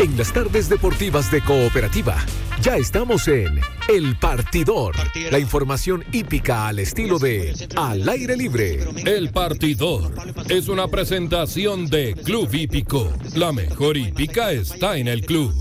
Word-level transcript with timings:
En 0.00 0.16
las 0.16 0.32
tardes 0.32 0.70
deportivas 0.70 1.30
de 1.30 1.42
Cooperativa, 1.42 2.16
ya 2.62 2.78
estamos 2.78 3.28
en 3.28 3.60
El 3.86 4.16
Partidor. 4.16 4.94
La 5.30 5.38
información 5.38 6.02
hípica 6.10 6.68
al 6.68 6.78
estilo 6.78 7.18
de 7.18 7.52
Al 7.76 8.08
aire 8.08 8.34
libre. 8.34 8.78
El 9.04 9.30
Partidor 9.30 10.10
es 10.48 10.68
una 10.68 10.88
presentación 10.88 11.86
de 11.86 12.14
Club 12.14 12.48
Hípico. 12.50 13.12
La 13.34 13.52
mejor 13.52 13.98
hípica 13.98 14.52
está 14.52 14.96
en 14.96 15.06
el 15.06 15.20
club. 15.26 15.52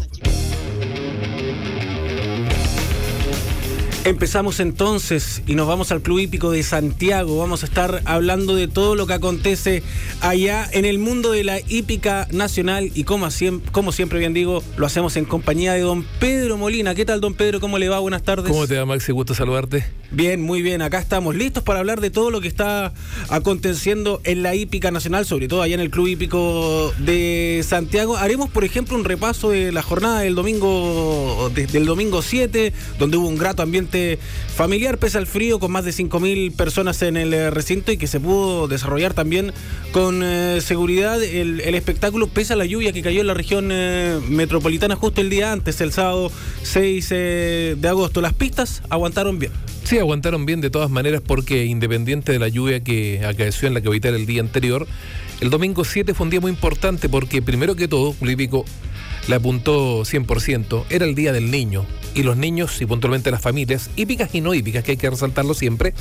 Empezamos 4.05 4.61
entonces 4.61 5.41
y 5.45 5.55
nos 5.55 5.67
vamos 5.67 5.91
al 5.91 6.01
Club 6.01 6.19
Hípico 6.19 6.51
de 6.51 6.63
Santiago. 6.63 7.37
Vamos 7.37 7.63
a 7.63 7.65
estar 7.65 8.01
hablando 8.05 8.55
de 8.55 8.69
todo 8.69 8.95
lo 8.95 9.05
que 9.05 9.13
acontece 9.13 9.83
allá 10.21 10.67
en 10.71 10.85
el 10.85 10.99
mundo 10.99 11.31
de 11.31 11.43
la 11.43 11.59
hípica 11.59 12.25
nacional 12.31 12.91
y 12.95 13.03
como, 13.03 13.27
como 13.73 13.91
siempre 13.91 14.19
bien 14.19 14.33
digo, 14.33 14.63
lo 14.77 14.85
hacemos 14.85 15.17
en 15.17 15.25
compañía 15.25 15.73
de 15.73 15.81
don 15.81 16.05
Pedro 16.19 16.57
Molina. 16.57 16.95
¿Qué 16.95 17.05
tal 17.05 17.19
don 17.19 17.33
Pedro? 17.33 17.59
¿Cómo 17.59 17.77
le 17.77 17.89
va? 17.89 17.99
Buenas 17.99 18.23
tardes. 18.23 18.49
¿Cómo 18.49 18.67
te 18.67 18.77
va 18.77 18.85
Maxi? 18.85 19.11
Gusto 19.11 19.33
saludarte. 19.33 19.85
Bien, 20.11 20.41
muy 20.41 20.61
bien. 20.61 20.81
Acá 20.81 20.99
estamos 20.99 21.35
listos 21.35 21.61
para 21.63 21.79
hablar 21.79 21.99
de 21.99 22.09
todo 22.09 22.31
lo 22.31 22.39
que 22.39 22.47
está 22.47 22.93
aconteciendo 23.27 24.21
en 24.23 24.43
la 24.43 24.55
hípica 24.55 24.91
nacional, 24.91 25.25
sobre 25.25 25.49
todo 25.49 25.61
allá 25.61 25.75
en 25.75 25.81
el 25.81 25.91
Club 25.91 26.07
Hípico 26.07 26.93
de 26.99 27.63
Santiago. 27.67 28.15
Haremos, 28.15 28.49
por 28.49 28.63
ejemplo, 28.63 28.95
un 28.95 29.03
repaso 29.03 29.49
de 29.49 29.73
la 29.73 29.83
jornada 29.83 30.21
del 30.21 30.35
domingo, 30.35 31.51
desde 31.53 31.77
el 31.77 31.85
domingo 31.85 32.21
7, 32.21 32.73
donde 32.97 33.17
hubo 33.17 33.27
un 33.27 33.37
grato 33.37 33.61
ambiente 33.61 33.88
familiar, 34.55 34.97
pese 34.97 35.17
al 35.17 35.27
frío, 35.27 35.59
con 35.59 35.71
más 35.71 35.85
de 35.85 35.91
5.000 35.91 36.55
personas 36.55 37.01
en 37.01 37.17
el 37.17 37.33
eh, 37.33 37.49
recinto 37.49 37.91
y 37.91 37.97
que 37.97 38.07
se 38.07 38.19
pudo 38.19 38.67
desarrollar 38.67 39.13
también 39.13 39.53
con 39.91 40.21
eh, 40.23 40.59
seguridad 40.61 41.21
el, 41.23 41.59
espectáculo, 41.75 42.27
pese 42.27 42.53
a 42.53 42.55
la 42.55 42.65
lluvia 42.65 42.91
que 42.91 43.01
cayó 43.01 43.21
en 43.21 43.27
la 43.27 43.33
región 43.33 43.69
eh, 43.71 44.19
metropolitana 44.29 44.95
justo 44.95 45.21
el 45.21 45.29
día 45.29 45.51
antes, 45.51 45.81
el 45.81 45.91
sábado 45.91 46.31
6 46.63 47.09
de 47.09 47.87
agosto. 47.87 48.21
Las 48.21 48.33
pistas 48.33 48.81
aguantaron 48.89 49.39
bien. 49.39 49.51
Sí, 49.83 49.97
aguantaron 49.97 50.45
bien 50.45 50.61
de 50.61 50.69
todas 50.69 50.89
maneras 50.89 51.21
porque 51.25 51.65
independiente 51.65 52.31
de 52.31 52.39
la 52.39 52.47
lluvia 52.47 52.83
que 52.83 53.25
acaeció 53.25 53.67
en 53.67 53.73
la 53.73 53.81
capital 53.81 54.15
el 54.15 54.25
día 54.25 54.41
anterior, 54.41 54.85
el 55.41 55.49
domingo 55.49 55.83
7 55.83 56.13
fue 56.13 56.25
un 56.25 56.29
día 56.29 56.41
muy 56.41 56.51
importante 56.51 57.09
porque 57.09 57.41
primero 57.41 57.75
que 57.75 57.87
todo, 57.87 58.15
Olímpico 58.21 58.65
le 59.29 59.35
apuntó 59.35 60.01
100%, 60.01 60.85
era 60.89 61.05
el 61.05 61.13
Día 61.13 61.31
del 61.31 61.51
Niño. 61.51 61.85
Y 62.15 62.23
los 62.23 62.35
niños, 62.35 62.81
y 62.81 62.87
puntualmente 62.87 63.29
las 63.29 63.39
familias, 63.39 63.91
hípicas 63.95 64.33
y 64.33 64.41
no 64.41 64.55
hípicas, 64.55 64.83
que 64.83 64.91
hay 64.91 64.97
que 64.97 65.07
resaltarlo 65.07 65.53
siempre, 65.53 65.93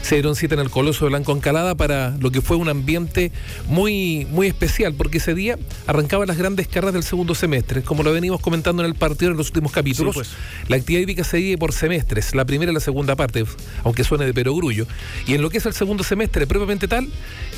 se 0.00 0.14
dieron 0.14 0.36
cita 0.36 0.54
en 0.54 0.60
el 0.60 0.70
Coloso 0.70 1.04
de 1.04 1.08
Blanco 1.08 1.32
Encalada 1.32 1.74
para 1.74 2.16
lo 2.20 2.30
que 2.30 2.40
fue 2.40 2.56
un 2.56 2.68
ambiente 2.68 3.32
muy, 3.66 4.28
muy 4.30 4.46
especial, 4.46 4.94
porque 4.94 5.18
ese 5.18 5.34
día 5.34 5.58
arrancaban 5.88 6.28
las 6.28 6.38
grandes 6.38 6.68
carreras 6.68 6.94
del 6.94 7.02
segundo 7.02 7.34
semestre. 7.34 7.82
Como 7.82 8.04
lo 8.04 8.12
venimos 8.12 8.40
comentando 8.40 8.84
en 8.84 8.88
el 8.88 8.94
partido 8.94 9.32
en 9.32 9.36
los 9.36 9.48
últimos 9.48 9.72
capítulos, 9.72 10.14
pues. 10.14 10.30
la 10.68 10.76
actividad 10.76 11.02
hípica 11.02 11.24
se 11.24 11.38
divide 11.38 11.58
por 11.58 11.72
semestres, 11.72 12.36
la 12.36 12.44
primera 12.44 12.70
y 12.70 12.74
la 12.74 12.80
segunda 12.80 13.16
parte, 13.16 13.44
aunque 13.82 14.04
suene 14.04 14.24
de 14.26 14.32
perogrullo. 14.32 14.86
Y 15.26 15.34
en 15.34 15.42
lo 15.42 15.50
que 15.50 15.58
es 15.58 15.66
el 15.66 15.74
segundo 15.74 16.04
semestre, 16.04 16.46
propiamente 16.46 16.86
tal, 16.86 17.08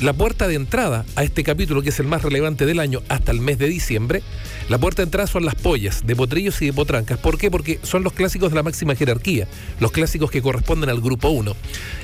la 0.01 0.13
puerta 0.13 0.47
de 0.47 0.55
entrada 0.55 1.05
a 1.15 1.23
este 1.23 1.43
capítulo, 1.43 1.83
que 1.83 1.89
es 1.89 1.99
el 1.99 2.07
más 2.07 2.23
relevante 2.23 2.65
del 2.65 2.79
año 2.79 3.03
hasta 3.07 3.31
el 3.31 3.39
mes 3.39 3.59
de 3.59 3.67
diciembre, 3.67 4.23
la 4.67 4.79
puerta 4.79 5.03
de 5.03 5.05
entrada 5.05 5.18
son 5.27 5.45
las 5.45 5.55
pollas 5.55 6.05
de 6.05 6.15
potrillos 6.15 6.61
y 6.61 6.67
de 6.67 6.73
potrancas. 6.73 7.17
¿Por 7.17 7.37
qué? 7.37 7.49
Porque 7.49 7.79
son 7.83 8.03
los 8.03 8.13
clásicos 8.13 8.49
de 8.49 8.55
la 8.55 8.63
máxima 8.63 8.95
jerarquía, 8.95 9.47
los 9.79 9.91
clásicos 9.91 10.31
que 10.31 10.41
corresponden 10.41 10.89
al 10.89 11.01
grupo 11.01 11.29
1. 11.29 11.55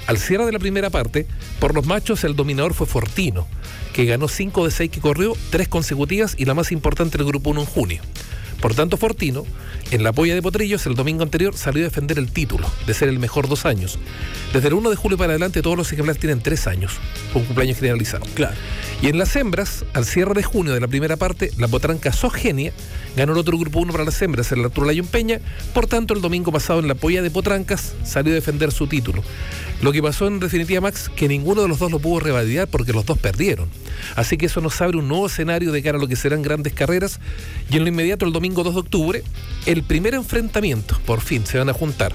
Al 0.08 0.18
cierre 0.18 0.46
de 0.46 0.52
la 0.52 0.60
primera 0.60 0.90
parte, 0.90 1.26
por 1.60 1.74
los 1.74 1.86
machos 1.86 2.24
el 2.24 2.36
dominador 2.36 2.74
fue 2.74 2.88
Fortino, 2.88 3.48
que 3.94 4.06
ganó 4.06 4.28
5 4.28 4.66
de 4.66 4.72
6 4.72 4.92
que 4.92 5.00
corrió, 5.00 5.36
3 5.52 5.68
consecutivas 5.68 6.36
y 6.38 6.46
la 6.46 6.54
más 6.54 6.72
importante 6.72 7.18
del 7.18 7.28
grupo 7.28 7.52
1 7.52 7.62
en 7.62 7.68
junio. 7.68 8.02
Por 8.62 8.74
tanto, 8.74 8.98
Fortino, 8.98 9.46
en 9.92 10.04
la 10.04 10.12
polla 10.12 10.34
de 10.34 10.42
Potrillos, 10.42 10.86
el 10.88 10.96
domingo 10.96 11.24
anterior 11.24 11.56
salió 11.56 11.84
a 11.84 11.86
defender 11.86 12.18
el 12.18 12.32
título 12.32 12.68
de 12.88 12.94
ser 12.94 13.10
el 13.10 13.20
mejor 13.20 13.48
dos 13.48 13.66
años. 13.66 14.00
Desde 14.54 14.70
el 14.70 14.74
1 14.74 14.90
de 14.90 14.96
julio 14.96 15.18
para 15.18 15.34
adelante, 15.34 15.62
todos 15.62 15.78
los 15.78 15.92
ejemplares 15.92 16.20
tienen 16.20 16.42
tres 16.42 16.66
años, 16.66 16.94
con 17.32 17.44
cumpleaños 17.44 17.78
generalizado. 17.78 18.26
Claro. 18.34 18.56
Y 19.02 19.08
en 19.08 19.18
las 19.18 19.36
hembras, 19.36 19.86
al 19.94 20.06
cierre 20.06 20.34
de 20.34 20.44
junio 20.44 20.74
de 20.74 20.80
la 20.80 20.88
primera 20.88 21.18
parte, 21.18 21.52
la 21.58 21.68
potranca 21.68 22.14
Sogenia 22.14 22.72
ganó 23.16 23.34
el 23.34 23.40
otro 23.40 23.58
grupo 23.58 23.80
1 23.80 23.92
para 23.92 24.06
las 24.06 24.22
hembras, 24.22 24.52
el 24.52 24.64
Arturo 24.64 24.88
Layón 24.88 25.08
Peña. 25.08 25.40
Por 25.74 25.86
tanto, 25.86 26.14
el 26.14 26.22
domingo 26.22 26.52
pasado 26.52 26.80
en 26.80 26.88
la 26.88 26.96
polla 26.96 27.22
de 27.22 27.30
Potrancas 27.30 27.94
salió 28.04 28.32
a 28.32 28.36
defender 28.36 28.72
su 28.72 28.88
título. 28.88 29.22
Lo 29.82 29.92
que 29.92 30.02
pasó 30.02 30.28
en 30.28 30.40
definitiva, 30.40 30.82
Max, 30.82 31.12
que 31.14 31.28
ninguno 31.28 31.62
de 31.62 31.68
los 31.68 31.80
dos 31.80 31.92
lo 31.92 32.00
pudo 32.00 32.22
revalidar 32.22 32.68
porque 32.68 32.94
los 32.94 33.06
dos 33.06 33.18
perdieron. 33.18 33.70
Así 34.16 34.38
que 34.38 34.46
eso 34.46 34.62
nos 34.62 34.82
abre 34.82 34.98
un 34.98 35.08
nuevo 35.08 35.28
escenario 35.28 35.72
de 35.72 35.84
cara 35.84 35.98
a 35.98 36.02
lo 36.02 36.08
que 36.08 36.16
serán 36.16 36.42
grandes 36.42 36.74
carreras. 36.74 37.20
Y 37.70 37.78
en 37.78 37.84
lo 37.84 37.90
inmediato, 37.90 38.26
el 38.26 38.32
domingo 38.32 38.64
2 38.64 38.74
de 38.74 38.80
octubre, 38.80 39.24
el 39.66 39.84
primer 39.84 40.14
enfrentamiento, 40.14 40.98
por 41.06 41.22
fin, 41.22 41.46
se 41.46 41.58
van 41.58 41.70
a 41.70 41.74
juntar 41.74 42.14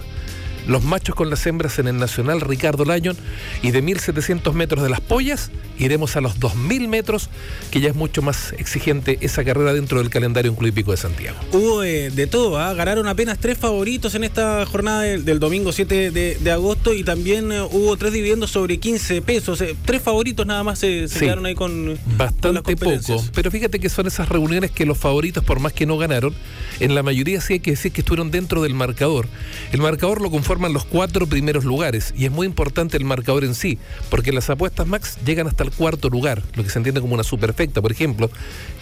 los 0.71 0.85
machos 0.85 1.17
con 1.17 1.31
las 1.31 1.45
hembras 1.47 1.81
en 1.81 1.89
el 1.89 1.99
Nacional 1.99 2.41
Ricardo 2.41 2.85
Lyon 2.85 3.17
y 3.61 3.73
de 3.73 3.83
1700 3.83 4.55
metros 4.55 4.85
de 4.85 4.89
las 4.89 5.01
pollas 5.01 5.51
iremos 5.79 6.15
a 6.15 6.21
los 6.21 6.39
2000 6.39 6.87
metros, 6.87 7.29
que 7.73 7.81
ya 7.81 7.89
es 7.89 7.97
mucho 7.97 8.23
más 8.23 8.53
exigente 8.53 9.19
esa 9.21 9.43
carrera 9.43 9.73
dentro 9.73 9.99
del 9.99 10.11
calendario 10.11 10.55
Club 10.55 10.69
Hípico 10.69 10.93
de 10.93 10.97
Santiago. 10.97 11.39
Hubo 11.53 11.83
eh, 11.83 12.11
de 12.11 12.27
todo, 12.29 12.59
¿ah? 12.59 12.73
ganaron 12.75 13.09
apenas 13.09 13.39
tres 13.39 13.59
favoritos 13.59 14.15
en 14.15 14.23
esta 14.23 14.65
jornada 14.65 15.03
del, 15.03 15.41
domingo 15.41 15.73
7 15.73 16.13
de, 16.13 16.51
agosto 16.53 16.95
y 16.95 17.03
también 17.03 17.51
eh, 17.51 17.63
hubo 17.63 17.97
tres 17.97 18.13
dividendos 18.13 18.51
sobre 18.53 18.79
15 18.79 19.23
pesos. 19.23 19.61
Eh, 19.63 19.75
tres 19.85 20.01
favoritos 20.03 20.47
nada 20.47 20.63
más 20.63 20.79
se, 20.79 21.09
quedaron 21.19 21.47
ahí 21.47 21.57
con. 21.57 21.99
Bastante 22.17 22.77
poco, 22.77 23.25
pero 23.35 23.51
fíjate 23.51 23.81
que 23.81 23.89
son 23.89 24.07
esas 24.07 24.29
reuniones 24.29 24.71
que 24.71 24.87
los 24.87 24.99
favoritos, 24.99 25.43
por 25.43 25.59
más 25.59 25.73
que 25.73 25.87
no 25.87 25.99
ganaron, 25.99 26.33
en 26.79 26.95
la 26.95 27.03
mayoría 27.03 27.41
sí 27.41 27.55
hay 27.55 27.61
que 27.61 27.73
decir 27.73 27.91
que 27.91 28.03
estuvieron 28.03 28.31
dentro 28.31 28.63
del 28.63 28.75
marcador. 28.75 29.27
El 29.73 29.81
marcador 29.81 30.21
lo 30.21 30.31
conforman 30.61 30.75
los 30.75 30.85
cuatro 30.85 31.27
primeros 31.27 31.65
lugares 31.65 32.13
y 32.15 32.27
es 32.27 32.31
muy 32.31 32.47
importante 32.47 32.99
el 32.99 33.05
marcador 33.05 33.45
en 33.45 33.55
sí, 33.55 33.79
porque 34.11 34.31
las 34.31 34.51
apuestas 34.51 34.87
max 34.87 35.17
llegan 35.25 35.47
hasta 35.47 35.65
el 35.65 35.71
cuarto 35.71 36.11
lugar, 36.11 36.43
lo 36.55 36.63
que 36.63 36.69
se 36.69 36.79
entiende 36.79 37.01
como 37.01 37.15
una 37.15 37.23
superfecta, 37.23 37.81
por 37.81 37.91
ejemplo, 37.91 38.31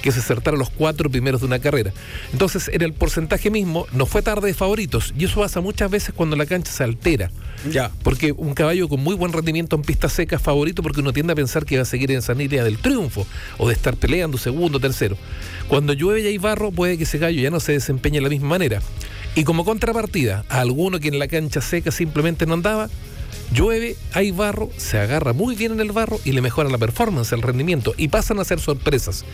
que 0.02 0.08
es 0.08 0.18
acertar 0.18 0.54
a 0.54 0.56
los 0.56 0.70
cuatro 0.70 1.08
primeros 1.08 1.40
de 1.40 1.46
una 1.46 1.60
carrera. 1.60 1.92
Entonces, 2.32 2.68
en 2.72 2.82
el 2.82 2.94
porcentaje 2.94 3.48
mismo, 3.50 3.86
no 3.92 4.06
fue 4.06 4.22
tarde 4.22 4.48
de 4.48 4.54
favoritos, 4.54 5.14
y 5.16 5.26
eso 5.26 5.40
pasa 5.40 5.60
muchas 5.60 5.88
veces 5.88 6.12
cuando 6.16 6.34
la 6.34 6.46
cancha 6.46 6.72
se 6.72 6.82
altera. 6.82 7.30
Ya. 7.70 7.92
Porque 8.02 8.32
un 8.32 8.54
caballo 8.54 8.88
con 8.88 9.00
muy 9.00 9.14
buen 9.14 9.32
rendimiento 9.32 9.76
en 9.76 9.82
pista 9.82 10.08
seca 10.08 10.34
es 10.34 10.42
favorito 10.42 10.82
porque 10.82 11.00
uno 11.00 11.12
tiende 11.12 11.32
a 11.32 11.36
pensar 11.36 11.64
que 11.64 11.76
va 11.76 11.82
a 11.82 11.86
seguir 11.86 12.10
en 12.10 12.18
esa 12.18 12.34
línea 12.34 12.64
del 12.64 12.78
triunfo 12.78 13.24
o 13.56 13.68
de 13.68 13.74
estar 13.74 13.96
peleando 13.96 14.36
segundo, 14.36 14.80
tercero. 14.80 15.16
Cuando 15.68 15.92
llueve 15.92 16.22
y 16.22 16.26
hay 16.26 16.38
barro, 16.38 16.72
puede 16.72 16.96
que 16.96 17.04
ese 17.04 17.18
gallo 17.18 17.40
ya 17.40 17.50
no 17.50 17.60
se 17.60 17.72
desempeñe 17.72 18.18
de 18.18 18.22
la 18.22 18.28
misma 18.30 18.48
manera. 18.48 18.80
Y 19.38 19.44
como 19.44 19.64
contrapartida, 19.64 20.44
a 20.48 20.58
alguno 20.58 20.98
que 20.98 21.06
en 21.06 21.20
la 21.20 21.28
cancha 21.28 21.60
seca 21.60 21.92
simplemente 21.92 22.44
no 22.44 22.54
andaba, 22.54 22.90
llueve, 23.52 23.94
hay 24.12 24.32
barro, 24.32 24.68
se 24.76 24.98
agarra 24.98 25.32
muy 25.32 25.54
bien 25.54 25.70
en 25.70 25.78
el 25.78 25.92
barro 25.92 26.18
y 26.24 26.32
le 26.32 26.42
mejora 26.42 26.68
la 26.68 26.76
performance, 26.76 27.30
el 27.30 27.42
rendimiento 27.42 27.94
y 27.96 28.08
pasan 28.08 28.40
a 28.40 28.44
ser 28.44 28.58
sorpresas. 28.58 29.24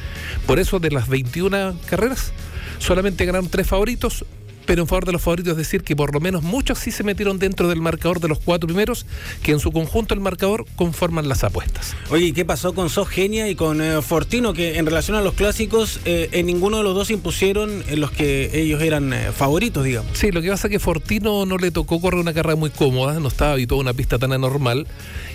Por 0.46 0.58
eso 0.58 0.78
de 0.78 0.90
las 0.90 1.08
21 1.08 1.78
carreras, 1.86 2.34
solamente 2.80 3.24
ganaron 3.24 3.48
tres 3.48 3.66
favoritos, 3.66 4.26
pero 4.66 4.82
en 4.82 4.88
favor 4.88 5.04
de 5.04 5.12
los 5.12 5.22
favoritos 5.22 5.52
es 5.52 5.56
decir 5.58 5.82
que 5.82 5.96
por 5.96 6.12
lo 6.12 6.20
menos 6.20 6.42
muchos 6.42 6.78
sí 6.78 6.90
se 6.90 7.02
metieron 7.02 7.38
dentro 7.38 7.68
del 7.68 7.80
marcador 7.80 8.20
de 8.20 8.28
los 8.28 8.38
cuatro 8.38 8.66
primeros, 8.66 9.06
que 9.42 9.52
en 9.52 9.60
su 9.60 9.72
conjunto 9.72 10.14
el 10.14 10.20
marcador 10.20 10.66
conforman 10.76 11.28
las 11.28 11.44
apuestas. 11.44 11.94
Oye, 12.10 12.26
¿y 12.26 12.32
qué 12.32 12.44
pasó 12.44 12.74
con 12.74 12.90
Sogenia 12.90 13.48
y 13.48 13.54
con 13.54 13.80
eh, 13.80 14.02
Fortino? 14.02 14.52
Que 14.52 14.78
en 14.78 14.86
relación 14.86 15.16
a 15.16 15.22
los 15.22 15.34
clásicos, 15.34 16.00
eh, 16.04 16.28
en 16.32 16.46
ninguno 16.46 16.78
de 16.78 16.82
los 16.82 16.94
dos 16.94 17.10
impusieron 17.10 17.82
en 17.88 18.00
los 18.00 18.10
que 18.10 18.50
ellos 18.54 18.82
eran 18.82 19.12
eh, 19.12 19.32
favoritos, 19.32 19.84
digamos. 19.84 20.16
Sí, 20.16 20.30
lo 20.30 20.42
que 20.42 20.50
pasa 20.50 20.68
es 20.68 20.72
que 20.72 20.78
Fortino 20.78 21.46
no 21.46 21.58
le 21.58 21.70
tocó 21.70 22.00
correr 22.00 22.20
una 22.20 22.32
carrera 22.34 22.56
muy 22.56 22.70
cómoda, 22.70 23.18
no 23.20 23.28
estaba 23.28 23.52
habituado 23.52 23.80
a 23.80 23.82
una 23.82 23.94
pista 23.94 24.18
tan 24.18 24.32
anormal, 24.32 24.86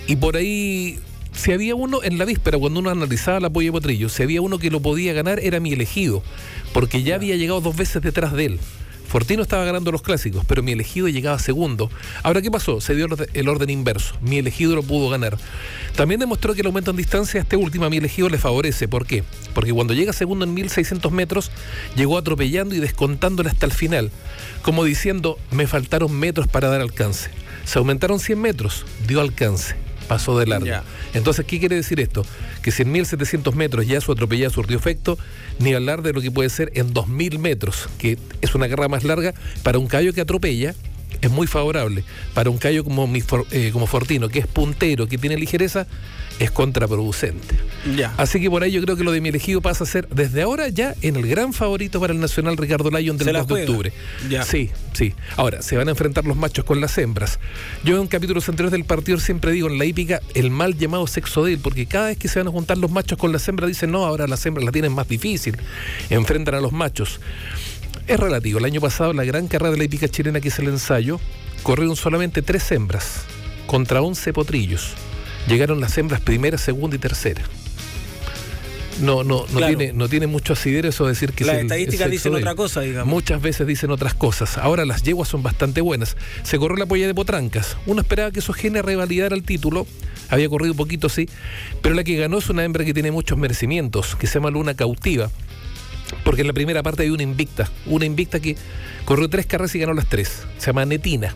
y 0.06 0.16
por 0.16 0.36
ahí 0.36 0.98
si 1.32 1.52
había 1.52 1.74
uno 1.74 2.02
en 2.02 2.18
la 2.18 2.24
víspera, 2.24 2.58
cuando 2.58 2.80
uno 2.80 2.90
analizaba 2.90 3.40
la 3.40 3.46
apoyo 3.48 3.68
de 3.68 3.72
Potrillo, 3.72 4.08
si 4.08 4.22
había 4.22 4.42
uno 4.42 4.58
que 4.58 4.70
lo 4.70 4.80
podía 4.80 5.12
ganar, 5.12 5.40
era 5.40 5.60
mi 5.60 5.72
elegido, 5.72 6.22
porque 6.72 7.02
ya 7.02 7.14
había 7.14 7.36
llegado 7.36 7.60
dos 7.60 7.76
veces 7.76 8.02
detrás 8.02 8.32
de 8.32 8.46
él. 8.46 8.60
Fortino 9.10 9.42
estaba 9.42 9.64
ganando 9.64 9.90
los 9.90 10.02
clásicos, 10.02 10.44
pero 10.46 10.62
mi 10.62 10.70
elegido 10.70 11.08
llegaba 11.08 11.36
segundo. 11.40 11.90
Ahora, 12.22 12.42
¿qué 12.42 12.48
pasó? 12.48 12.80
Se 12.80 12.94
dio 12.94 13.08
el 13.34 13.48
orden 13.48 13.68
inverso. 13.68 14.14
Mi 14.20 14.38
elegido 14.38 14.76
lo 14.76 14.84
pudo 14.84 15.10
ganar. 15.10 15.36
También 15.96 16.20
demostró 16.20 16.54
que 16.54 16.60
el 16.60 16.68
aumento 16.68 16.92
en 16.92 16.96
distancia 16.96 17.40
a 17.40 17.42
este 17.42 17.56
último 17.56 17.86
a 17.86 17.90
mi 17.90 17.96
elegido 17.96 18.28
le 18.28 18.38
favorece. 18.38 18.86
¿Por 18.86 19.06
qué? 19.06 19.24
Porque 19.52 19.72
cuando 19.72 19.94
llega 19.94 20.12
segundo 20.12 20.44
en 20.44 20.54
1600 20.54 21.10
metros, 21.10 21.50
llegó 21.96 22.18
atropellando 22.18 22.76
y 22.76 22.78
descontándole 22.78 23.50
hasta 23.50 23.66
el 23.66 23.72
final. 23.72 24.12
Como 24.62 24.84
diciendo, 24.84 25.40
me 25.50 25.66
faltaron 25.66 26.16
metros 26.16 26.46
para 26.46 26.68
dar 26.68 26.80
alcance. 26.80 27.30
Se 27.64 27.80
aumentaron 27.80 28.20
100 28.20 28.40
metros, 28.40 28.86
dio 29.08 29.20
alcance 29.20 29.74
pasó 30.10 30.36
de 30.36 30.44
largo. 30.44 30.66
Entonces, 31.14 31.46
¿qué 31.46 31.60
quiere 31.60 31.76
decir 31.76 32.00
esto? 32.00 32.26
Que 32.62 32.70
si 32.70 32.82
en 32.82 32.92
1700 32.92 33.54
metros 33.54 33.86
ya 33.86 34.00
su 34.00 34.12
atropellada 34.12 34.50
surtió 34.50 34.76
efecto, 34.76 35.18
ni 35.58 35.74
hablar 35.74 36.02
de 36.02 36.12
lo 36.12 36.20
que 36.20 36.30
puede 36.30 36.50
ser 36.50 36.70
en 36.74 36.92
2000 36.92 37.38
metros, 37.38 37.88
que 37.98 38.18
es 38.40 38.54
una 38.54 38.68
carrera 38.68 38.88
más 38.88 39.04
larga 39.04 39.34
para 39.62 39.78
un 39.78 39.86
caballo 39.86 40.12
que 40.12 40.20
atropella 40.20 40.74
es 41.20 41.30
muy 41.30 41.46
favorable. 41.46 42.04
Para 42.34 42.50
un 42.50 42.58
callo 42.58 42.84
como, 42.84 43.08
eh, 43.50 43.70
como 43.72 43.86
Fortino, 43.86 44.28
que 44.28 44.38
es 44.40 44.46
puntero, 44.46 45.06
que 45.06 45.18
tiene 45.18 45.36
ligereza, 45.36 45.86
es 46.40 46.50
contraproducente. 46.50 47.54
Ya. 47.96 48.14
Así 48.16 48.40
que 48.40 48.50
por 48.50 48.62
ahí 48.62 48.72
yo 48.72 48.82
creo 48.82 48.96
que 48.96 49.04
lo 49.04 49.12
de 49.12 49.20
mi 49.20 49.28
elegido 49.28 49.60
pasa 49.60 49.84
a 49.84 49.86
ser 49.86 50.08
desde 50.08 50.40
ahora 50.40 50.68
ya 50.68 50.94
en 51.02 51.16
el 51.16 51.28
gran 51.28 51.52
favorito 51.52 52.00
para 52.00 52.14
el 52.14 52.18
Nacional 52.18 52.56
Ricardo 52.56 52.90
Lyon 52.90 53.18
del 53.18 53.34
2 53.34 53.46
de 53.46 53.54
octubre. 53.54 53.92
Ya. 54.28 54.42
Sí, 54.42 54.70
sí. 54.94 55.14
Ahora, 55.36 55.60
se 55.60 55.76
van 55.76 55.88
a 55.88 55.90
enfrentar 55.90 56.24
los 56.24 56.38
machos 56.38 56.64
con 56.64 56.80
las 56.80 56.96
hembras. 56.96 57.38
Yo 57.84 58.00
en 58.00 58.08
capítulos 58.08 58.48
anteriores 58.48 58.72
del 58.72 58.84
partido 58.84 59.20
siempre 59.20 59.52
digo 59.52 59.68
en 59.68 59.76
la 59.76 59.84
hípica 59.84 60.22
el 60.32 60.50
mal 60.50 60.78
llamado 60.78 61.06
sexo 61.06 61.44
de 61.44 61.52
él, 61.52 61.60
porque 61.62 61.84
cada 61.84 62.06
vez 62.06 62.16
que 62.16 62.28
se 62.28 62.38
van 62.38 62.48
a 62.48 62.50
juntar 62.50 62.78
los 62.78 62.90
machos 62.90 63.18
con 63.18 63.32
las 63.32 63.46
hembras 63.46 63.68
dicen 63.68 63.90
no, 63.90 64.06
ahora 64.06 64.26
las 64.26 64.44
hembras 64.46 64.64
la 64.64 64.72
tienen 64.72 64.92
más 64.92 65.08
difícil, 65.08 65.58
enfrentan 66.08 66.54
a 66.54 66.60
los 66.60 66.72
machos. 66.72 67.20
Es 68.06 68.18
relativo. 68.18 68.60
El 68.60 68.64
año 68.64 68.80
pasado 68.80 69.12
la 69.12 69.24
gran 69.24 69.46
carrera 69.46 69.72
de 69.72 69.76
la 69.76 69.84
hípica 69.84 70.08
chilena 70.08 70.40
que 70.40 70.48
es 70.48 70.58
el 70.58 70.68
ensayo, 70.68 71.20
corrieron 71.62 71.96
solamente 71.96 72.40
tres 72.40 72.72
hembras 72.72 73.24
contra 73.66 74.00
11 74.00 74.32
potrillos 74.32 74.94
llegaron 75.48 75.80
las 75.80 75.96
hembras 75.98 76.20
primera, 76.20 76.58
segunda 76.58 76.96
y 76.96 76.98
tercera. 76.98 77.42
No, 79.00 79.24
no, 79.24 79.46
no, 79.52 79.66
tiene, 79.66 79.92
no 79.94 80.08
tiene 80.08 80.26
mucho 80.26 80.52
asidero 80.52 80.88
eso 80.88 81.06
decir 81.06 81.32
que 81.32 81.44
las 81.44 81.56
estadísticas 81.56 82.10
dicen 82.10 82.34
otra 82.34 82.54
cosa, 82.54 82.82
digamos. 82.82 83.08
Muchas 83.08 83.40
veces 83.40 83.66
dicen 83.66 83.90
otras 83.90 84.14
cosas. 84.14 84.58
Ahora 84.58 84.84
las 84.84 85.02
yeguas 85.02 85.28
son 85.28 85.42
bastante 85.42 85.80
buenas. 85.80 86.16
Se 86.42 86.58
corrió 86.58 86.76
la 86.76 86.86
polla 86.86 87.06
de 87.06 87.14
Potrancas. 87.14 87.78
Uno 87.86 88.02
esperaba 88.02 88.30
que 88.30 88.40
eso 88.40 88.52
gene 88.52 88.82
revalidara 88.82 89.34
el 89.34 89.42
título. 89.42 89.86
Había 90.28 90.48
corrido 90.48 90.72
un 90.72 90.76
poquito, 90.76 91.08
sí. 91.08 91.28
Pero 91.80 91.94
la 91.94 92.04
que 92.04 92.16
ganó 92.16 92.38
es 92.38 92.50
una 92.50 92.62
hembra 92.62 92.84
que 92.84 92.92
tiene 92.92 93.10
muchos 93.10 93.38
merecimientos, 93.38 94.16
que 94.16 94.26
se 94.26 94.34
llama 94.34 94.50
Luna 94.50 94.74
Cautiva. 94.74 95.30
Porque 96.24 96.42
en 96.42 96.48
la 96.48 96.52
primera 96.52 96.82
parte 96.82 97.02
hay 97.02 97.10
una 97.10 97.22
invicta. 97.22 97.70
Una 97.86 98.04
invicta 98.04 98.38
que 98.38 98.56
corrió 99.06 99.30
tres 99.30 99.46
carreras 99.46 99.74
y 99.76 99.78
ganó 99.78 99.94
las 99.94 100.08
tres. 100.08 100.42
Se 100.58 100.66
llama 100.66 100.84
Netina. 100.84 101.34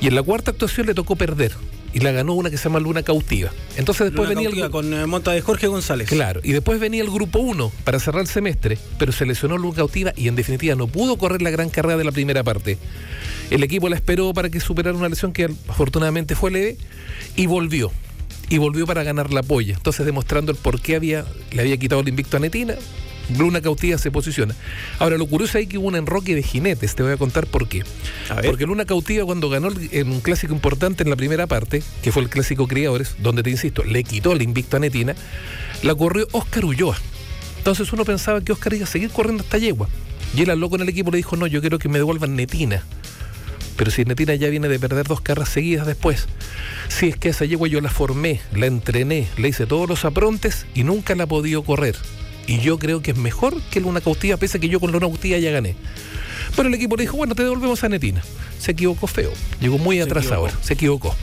Y 0.00 0.06
en 0.06 0.14
la 0.14 0.22
cuarta 0.22 0.52
actuación 0.52 0.86
le 0.86 0.94
tocó 0.94 1.14
perder 1.14 1.52
y 1.92 2.00
la 2.00 2.12
ganó 2.12 2.34
una 2.34 2.50
que 2.50 2.56
se 2.56 2.64
llama 2.64 2.80
Luna 2.80 3.02
Cautiva. 3.02 3.50
Entonces 3.76 4.06
después 4.06 4.28
venía 4.28 4.48
el 4.48 4.70
con 4.70 4.92
eh, 4.92 5.06
monta 5.06 5.32
de 5.32 5.40
Jorge 5.40 5.66
González. 5.66 6.08
Claro, 6.08 6.40
y 6.42 6.52
después 6.52 6.78
venía 6.78 7.02
el 7.02 7.10
grupo 7.10 7.38
1 7.38 7.72
para 7.84 7.98
cerrar 7.98 8.22
el 8.22 8.28
semestre, 8.28 8.78
pero 8.98 9.12
se 9.12 9.26
lesionó 9.26 9.58
Luna 9.58 9.76
Cautiva 9.76 10.12
y 10.16 10.28
en 10.28 10.36
definitiva 10.36 10.74
no 10.74 10.86
pudo 10.86 11.16
correr 11.16 11.42
la 11.42 11.50
gran 11.50 11.70
carrera 11.70 11.96
de 11.96 12.04
la 12.04 12.12
primera 12.12 12.42
parte. 12.42 12.78
El 13.50 13.62
equipo 13.62 13.88
la 13.88 13.96
esperó 13.96 14.32
para 14.32 14.48
que 14.48 14.60
superara 14.60 14.96
una 14.96 15.08
lesión 15.08 15.32
que 15.32 15.50
afortunadamente 15.68 16.34
fue 16.36 16.50
leve 16.50 16.76
y 17.36 17.46
volvió. 17.46 17.90
Y 18.48 18.58
volvió 18.58 18.84
para 18.86 19.04
ganar 19.04 19.32
la 19.32 19.42
polla. 19.42 19.74
Entonces 19.74 20.04
demostrando 20.04 20.50
el 20.50 20.58
por 20.58 20.80
qué 20.80 20.96
había, 20.96 21.24
le 21.52 21.62
había 21.62 21.76
quitado 21.76 22.00
el 22.00 22.08
invicto 22.08 22.36
a 22.36 22.40
Netina, 22.40 22.74
Luna 23.38 23.60
Cautiva 23.60 23.98
se 23.98 24.10
posiciona. 24.10 24.54
Ahora, 24.98 25.18
lo 25.18 25.26
curioso 25.26 25.58
es 25.58 25.68
que 25.68 25.78
hubo 25.78 25.88
un 25.88 25.96
enroque 25.96 26.34
de 26.34 26.42
jinetes, 26.42 26.94
te 26.94 27.02
voy 27.02 27.12
a 27.12 27.16
contar 27.16 27.46
por 27.46 27.68
qué. 27.68 27.84
Porque 28.44 28.66
Luna 28.66 28.84
Cautiva, 28.84 29.24
cuando 29.24 29.48
ganó 29.48 29.70
en 29.92 30.10
un 30.10 30.20
clásico 30.20 30.54
importante 30.54 31.02
en 31.02 31.10
la 31.10 31.16
primera 31.16 31.46
parte, 31.46 31.82
que 32.02 32.12
fue 32.12 32.22
el 32.22 32.28
clásico 32.28 32.66
Criadores, 32.66 33.16
donde 33.18 33.42
te 33.42 33.50
insisto, 33.50 33.84
le 33.84 34.04
quitó 34.04 34.32
el 34.32 34.42
invicto 34.42 34.76
a 34.76 34.80
Netina, 34.80 35.14
la 35.82 35.94
corrió 35.94 36.26
Oscar 36.32 36.64
Ulloa. 36.64 36.96
Entonces 37.58 37.92
uno 37.92 38.04
pensaba 38.04 38.40
que 38.40 38.52
Oscar 38.52 38.74
iba 38.74 38.84
a 38.84 38.88
seguir 38.88 39.10
corriendo 39.10 39.42
hasta 39.42 39.58
yegua. 39.58 39.88
Y 40.34 40.42
él 40.42 40.50
habló 40.50 40.70
con 40.70 40.80
el 40.80 40.88
equipo 40.88 41.10
y 41.10 41.12
le 41.12 41.16
dijo, 41.18 41.36
no, 41.36 41.46
yo 41.46 41.60
quiero 41.60 41.78
que 41.78 41.88
me 41.88 41.98
devuelvan 41.98 42.36
Netina. 42.36 42.84
Pero 43.76 43.90
si 43.90 44.04
Netina 44.04 44.34
ya 44.34 44.48
viene 44.48 44.68
de 44.68 44.78
perder 44.78 45.06
dos 45.06 45.20
carras 45.20 45.48
seguidas 45.48 45.86
después. 45.86 46.26
Si 46.88 47.08
es 47.08 47.16
que 47.16 47.30
esa 47.30 47.46
yegua 47.46 47.68
yo 47.68 47.80
la 47.80 47.88
formé, 47.88 48.40
la 48.54 48.66
entrené, 48.66 49.26
le 49.38 49.48
hice 49.48 49.66
todos 49.66 49.88
los 49.88 50.04
aprontes 50.04 50.66
y 50.74 50.84
nunca 50.84 51.14
la 51.14 51.24
ha 51.24 51.26
podido 51.26 51.62
correr. 51.62 51.96
Y 52.46 52.58
yo 52.58 52.78
creo 52.78 53.02
que 53.02 53.12
es 53.12 53.16
mejor 53.16 53.60
que 53.70 53.80
Luna 53.80 54.00
Cautiva, 54.00 54.36
pese 54.36 54.58
a 54.58 54.60
que 54.60 54.68
yo 54.68 54.80
con 54.80 54.92
Luna 54.92 55.06
Cautiva 55.06 55.38
ya 55.38 55.50
gané. 55.50 55.76
Pero 56.56 56.68
el 56.68 56.74
equipo 56.74 56.96
le 56.96 57.04
dijo, 57.04 57.16
bueno, 57.16 57.34
te 57.34 57.42
devolvemos 57.42 57.82
a 57.84 57.88
Netina. 57.88 58.22
Se 58.58 58.72
equivocó 58.72 59.06
feo. 59.06 59.32
Llegó 59.60 59.78
muy 59.78 60.00
atrás 60.00 60.30
ahora. 60.32 60.52
Se 60.62 60.74
equivocó. 60.74 61.14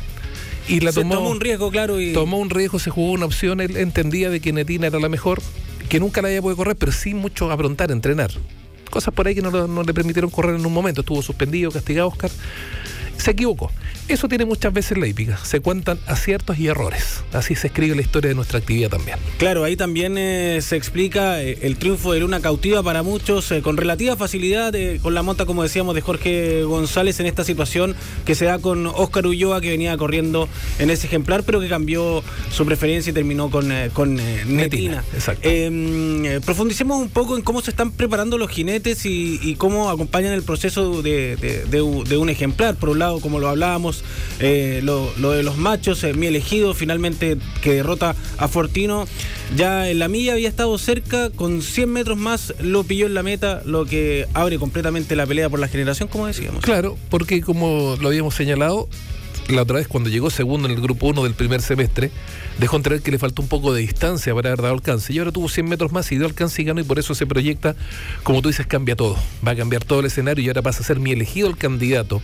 Y 0.68 0.80
la 0.82 0.92
tomó, 0.92 1.30
un 1.30 1.40
riesgo, 1.40 1.72
claro. 1.72 2.00
Y... 2.00 2.14
Tomó 2.14 2.38
un 2.38 2.50
riesgo, 2.50 2.80
se 2.80 2.90
jugó 2.90 3.12
una 3.12 3.26
opción. 3.26 3.62
Él 3.62 3.78
entendía 3.78 4.30
de 4.30 4.40
que 4.40 4.54
Netina 4.54 4.88
era 4.88 5.00
la 5.00 5.10
mejor, 5.10 5.42
que 5.90 6.00
nunca 6.00 6.22
la 6.22 6.30
había 6.30 6.42
podido 6.42 6.58
correr, 6.58 6.76
pero 6.76 6.92
sin 6.92 7.18
mucho 7.18 7.52
aprontar, 7.52 7.92
entrenar. 7.92 8.32
Cosas 8.90 9.14
por 9.14 9.28
ahí 9.28 9.36
que 9.36 9.42
no, 9.42 9.68
no 9.68 9.84
le 9.84 9.94
permitieron 9.94 10.30
correr 10.30 10.56
en 10.56 10.66
un 10.66 10.74
momento. 10.74 11.02
Estuvo 11.02 11.22
suspendido, 11.22 11.72
castigado 11.72 12.08
Oscar 12.08 12.32
se 13.18 13.32
equivocó. 13.32 13.72
Eso 14.08 14.30
tiene 14.30 14.46
muchas 14.46 14.72
veces 14.72 14.98
la 14.98 15.06
hípica. 15.06 15.38
Se 15.44 15.60
cuentan 15.60 16.00
aciertos 16.08 16.58
y 16.58 16.68
errores. 16.68 17.24
Así 17.34 17.56
se 17.56 17.68
escribe 17.68 17.94
la 17.96 18.02
historia 18.02 18.30
de 18.30 18.36
nuestra 18.36 18.60
actividad 18.60 18.90
también. 18.90 19.18
Claro, 19.38 19.66
ahí 19.66 19.76
también 19.76 20.18
eh, 20.18 20.60
se 20.62 20.78
explica 20.78 21.42
eh, 21.42 21.58
el 21.62 21.78
triunfo 21.78 22.14
de 22.14 22.22
Luna 22.22 22.40
Cautiva 22.40 22.82
para 22.84 23.04
muchos 23.04 23.52
eh, 23.52 23.62
con 23.62 23.76
relativa 23.76 24.16
facilidad, 24.16 24.74
con 25.02 25.14
la 25.14 25.24
monta, 25.24 25.46
como 25.46 25.64
decíamos, 25.64 25.94
de 25.94 26.02
Jorge 26.02 26.64
González 26.64 27.20
en 27.20 27.26
esta 27.26 27.44
situación 27.44 27.96
que 28.26 28.36
se 28.36 28.46
da 28.46 28.60
con 28.60 28.88
Oscar 28.88 29.28
Ulloa, 29.28 29.60
que 29.60 29.72
venía 29.72 29.98
corriendo 29.98 30.48
en 30.80 30.90
ese 30.90 31.08
ejemplar, 31.08 31.44
pero 31.44 31.60
que 31.60 31.68
cambió 31.68 32.24
su 32.52 32.66
preferencia 32.66 33.10
y 33.10 33.14
terminó 33.14 33.50
con, 33.50 33.72
con 33.94 34.16
Netina. 34.16 35.04
Exacto. 35.14 35.50
Em, 35.50 36.42
profundicemos 36.42 37.02
un 37.02 37.10
poco 37.10 37.36
en 37.36 37.44
cómo 37.44 37.62
se 37.62 37.72
están 37.72 37.92
preparando 37.92 38.38
los 38.38 38.50
jinetes 38.50 39.06
y, 39.06 39.56
cómo 39.58 39.90
acompañan 39.90 40.34
el 40.34 40.44
proceso 40.44 41.02
de, 41.02 41.36
de 41.36 42.18
un 42.18 42.30
ejemplar. 42.30 42.76
Por 42.76 42.90
un 42.90 43.00
lado, 43.00 43.07
como 43.22 43.40
lo 43.40 43.50
hablábamos, 43.50 44.04
eh, 44.40 44.82
lo, 44.84 45.12
de 45.32 45.44
los 45.44 45.58
machos, 45.58 46.04
eh, 46.04 46.14
mi 46.14 46.28
elegido 46.28 46.74
finalmente 46.74 47.38
que 47.62 47.74
derrota 47.74 48.16
a 48.38 48.48
Fortino. 48.48 49.06
Ya 49.56 49.90
en 49.90 50.00
la 50.00 50.08
milla 50.08 50.34
había 50.34 50.50
estado 50.50 50.78
cerca, 50.78 51.30
con 51.30 51.62
100 51.62 51.90
metros 51.90 52.18
más 52.18 52.54
lo 52.60 52.84
pilló 52.84 53.06
en 53.06 53.14
la 53.14 53.24
meta, 53.24 53.62
lo 53.66 53.86
que 53.86 54.28
abre 54.34 54.60
completamente 54.60 55.16
la 55.16 55.26
pelea 55.26 55.50
por 55.50 55.60
la 55.60 55.68
generación, 55.68 56.10
como 56.10 56.28
decíamos. 56.28 56.62
Claro, 56.62 56.98
porque 57.10 57.42
como 57.42 57.96
lo 58.02 58.10
habíamos 58.10 58.36
señalado, 58.36 58.90
la 59.50 59.62
otra 59.62 59.78
vez 59.78 59.88
cuando 59.88 60.10
llegó 60.10 60.30
segundo 60.30 60.68
en 60.68 60.76
el 60.76 60.82
grupo 60.82 61.08
1 61.08 61.24
del 61.24 61.34
primer 61.34 61.62
semestre, 61.62 62.12
dejó 62.60 62.76
entrever 62.76 63.02
que 63.02 63.12
le 63.12 63.20
faltó 63.20 63.42
un 63.42 63.48
poco 63.48 63.74
de 63.74 63.82
distancia 63.82 64.34
para 64.34 64.50
haber 64.50 64.62
dado 64.62 64.74
alcance. 64.74 65.14
Y 65.14 65.20
ahora 65.20 65.32
tuvo 65.32 65.48
100 65.50 65.68
metros 65.68 65.92
más 65.92 66.12
y 66.12 66.18
dio 66.18 66.26
alcance 66.26 66.62
y 66.62 66.66
ganó 66.66 66.82
y 66.82 66.84
por 66.84 67.00
eso 67.00 67.16
se 67.16 67.26
proyecta, 67.26 67.76
como 68.24 68.42
tú 68.42 68.50
dices, 68.50 68.68
cambia 68.68 68.96
todo. 68.96 69.18
Va 69.46 69.52
a 69.52 69.56
cambiar 69.56 69.84
todo 69.84 70.02
el 70.02 70.08
escenario 70.08 70.44
y 70.44 70.48
ahora 70.48 70.62
pasa 70.62 70.82
a 70.82 70.86
ser 70.86 71.00
mi 71.00 71.12
elegido 71.12 71.48
el 71.48 71.58
candidato. 71.58 72.22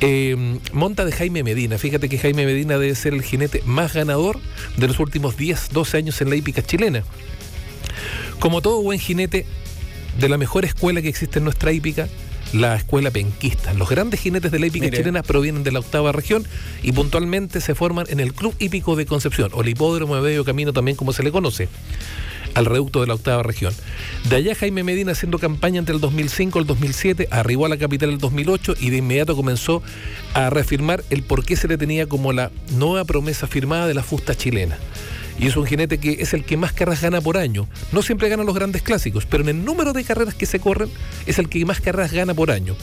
Eh, 0.00 0.58
monta 0.72 1.04
de 1.04 1.12
Jaime 1.12 1.42
Medina. 1.42 1.78
Fíjate 1.78 2.08
que 2.08 2.18
Jaime 2.18 2.44
Medina 2.44 2.78
debe 2.78 2.94
ser 2.94 3.14
el 3.14 3.22
jinete 3.22 3.62
más 3.64 3.94
ganador 3.94 4.38
de 4.76 4.88
los 4.88 4.98
últimos 4.98 5.36
10, 5.36 5.70
12 5.72 5.96
años 5.96 6.20
en 6.20 6.30
la 6.30 6.36
hípica 6.36 6.62
chilena. 6.62 7.04
Como 8.40 8.62
todo 8.62 8.82
buen 8.82 8.98
jinete 8.98 9.46
de 10.18 10.28
la 10.28 10.38
mejor 10.38 10.64
escuela 10.64 11.02
que 11.02 11.08
existe 11.08 11.38
en 11.38 11.44
nuestra 11.44 11.72
hípica, 11.72 12.08
la 12.52 12.76
escuela 12.76 13.10
penquista. 13.10 13.74
Los 13.74 13.88
grandes 13.88 14.20
jinetes 14.20 14.50
de 14.50 14.58
la 14.58 14.66
hípica 14.66 14.90
chilena 14.90 15.22
provienen 15.22 15.62
de 15.62 15.72
la 15.72 15.80
octava 15.80 16.12
región 16.12 16.46
y 16.82 16.92
puntualmente 16.92 17.60
se 17.60 17.74
forman 17.74 18.06
en 18.08 18.20
el 18.20 18.32
Club 18.32 18.54
Hípico 18.58 18.96
de 18.96 19.06
Concepción, 19.06 19.50
o 19.52 19.62
el 19.62 19.68
Hipódromo 19.68 20.16
de 20.16 20.22
Medio 20.22 20.44
Camino 20.44 20.72
también 20.72 20.96
como 20.96 21.12
se 21.12 21.22
le 21.22 21.30
conoce, 21.30 21.68
al 22.54 22.66
reducto 22.66 23.00
de 23.00 23.06
la 23.06 23.14
octava 23.14 23.42
región. 23.42 23.74
De 24.28 24.36
allá 24.36 24.54
Jaime 24.54 24.82
Medina 24.82 25.12
haciendo 25.12 25.38
campaña 25.38 25.78
entre 25.78 25.94
el 25.94 26.00
2005 26.00 26.58
y 26.58 26.62
el 26.62 26.66
2007, 26.66 27.28
arribó 27.30 27.66
a 27.66 27.68
la 27.68 27.76
capital 27.76 28.10
el 28.10 28.18
2008 28.18 28.74
y 28.80 28.90
de 28.90 28.98
inmediato 28.98 29.36
comenzó 29.36 29.82
a 30.34 30.50
reafirmar 30.50 31.04
el 31.10 31.22
por 31.22 31.44
qué 31.44 31.56
se 31.56 31.68
le 31.68 31.78
tenía 31.78 32.06
como 32.06 32.32
la 32.32 32.50
nueva 32.72 33.04
promesa 33.04 33.46
firmada 33.46 33.86
de 33.86 33.94
la 33.94 34.02
fusta 34.02 34.34
chilena 34.34 34.78
y 35.38 35.46
es 35.46 35.56
un 35.56 35.66
jinete 35.66 35.98
que 35.98 36.18
es 36.20 36.34
el 36.34 36.44
que 36.44 36.56
más 36.56 36.72
carreras 36.72 37.02
gana 37.02 37.20
por 37.20 37.36
año. 37.36 37.68
No 37.92 38.02
siempre 38.02 38.28
gana 38.28 38.42
los 38.42 38.54
grandes 38.54 38.82
clásicos, 38.82 39.26
pero 39.26 39.42
en 39.42 39.50
el 39.50 39.64
número 39.64 39.92
de 39.92 40.04
carreras 40.04 40.34
que 40.34 40.46
se 40.46 40.58
corren 40.58 40.90
es 41.26 41.38
el 41.38 41.48
que 41.48 41.64
más 41.64 41.80
carreras 41.80 42.12
gana 42.12 42.34
por 42.34 42.50
año. 42.50 42.76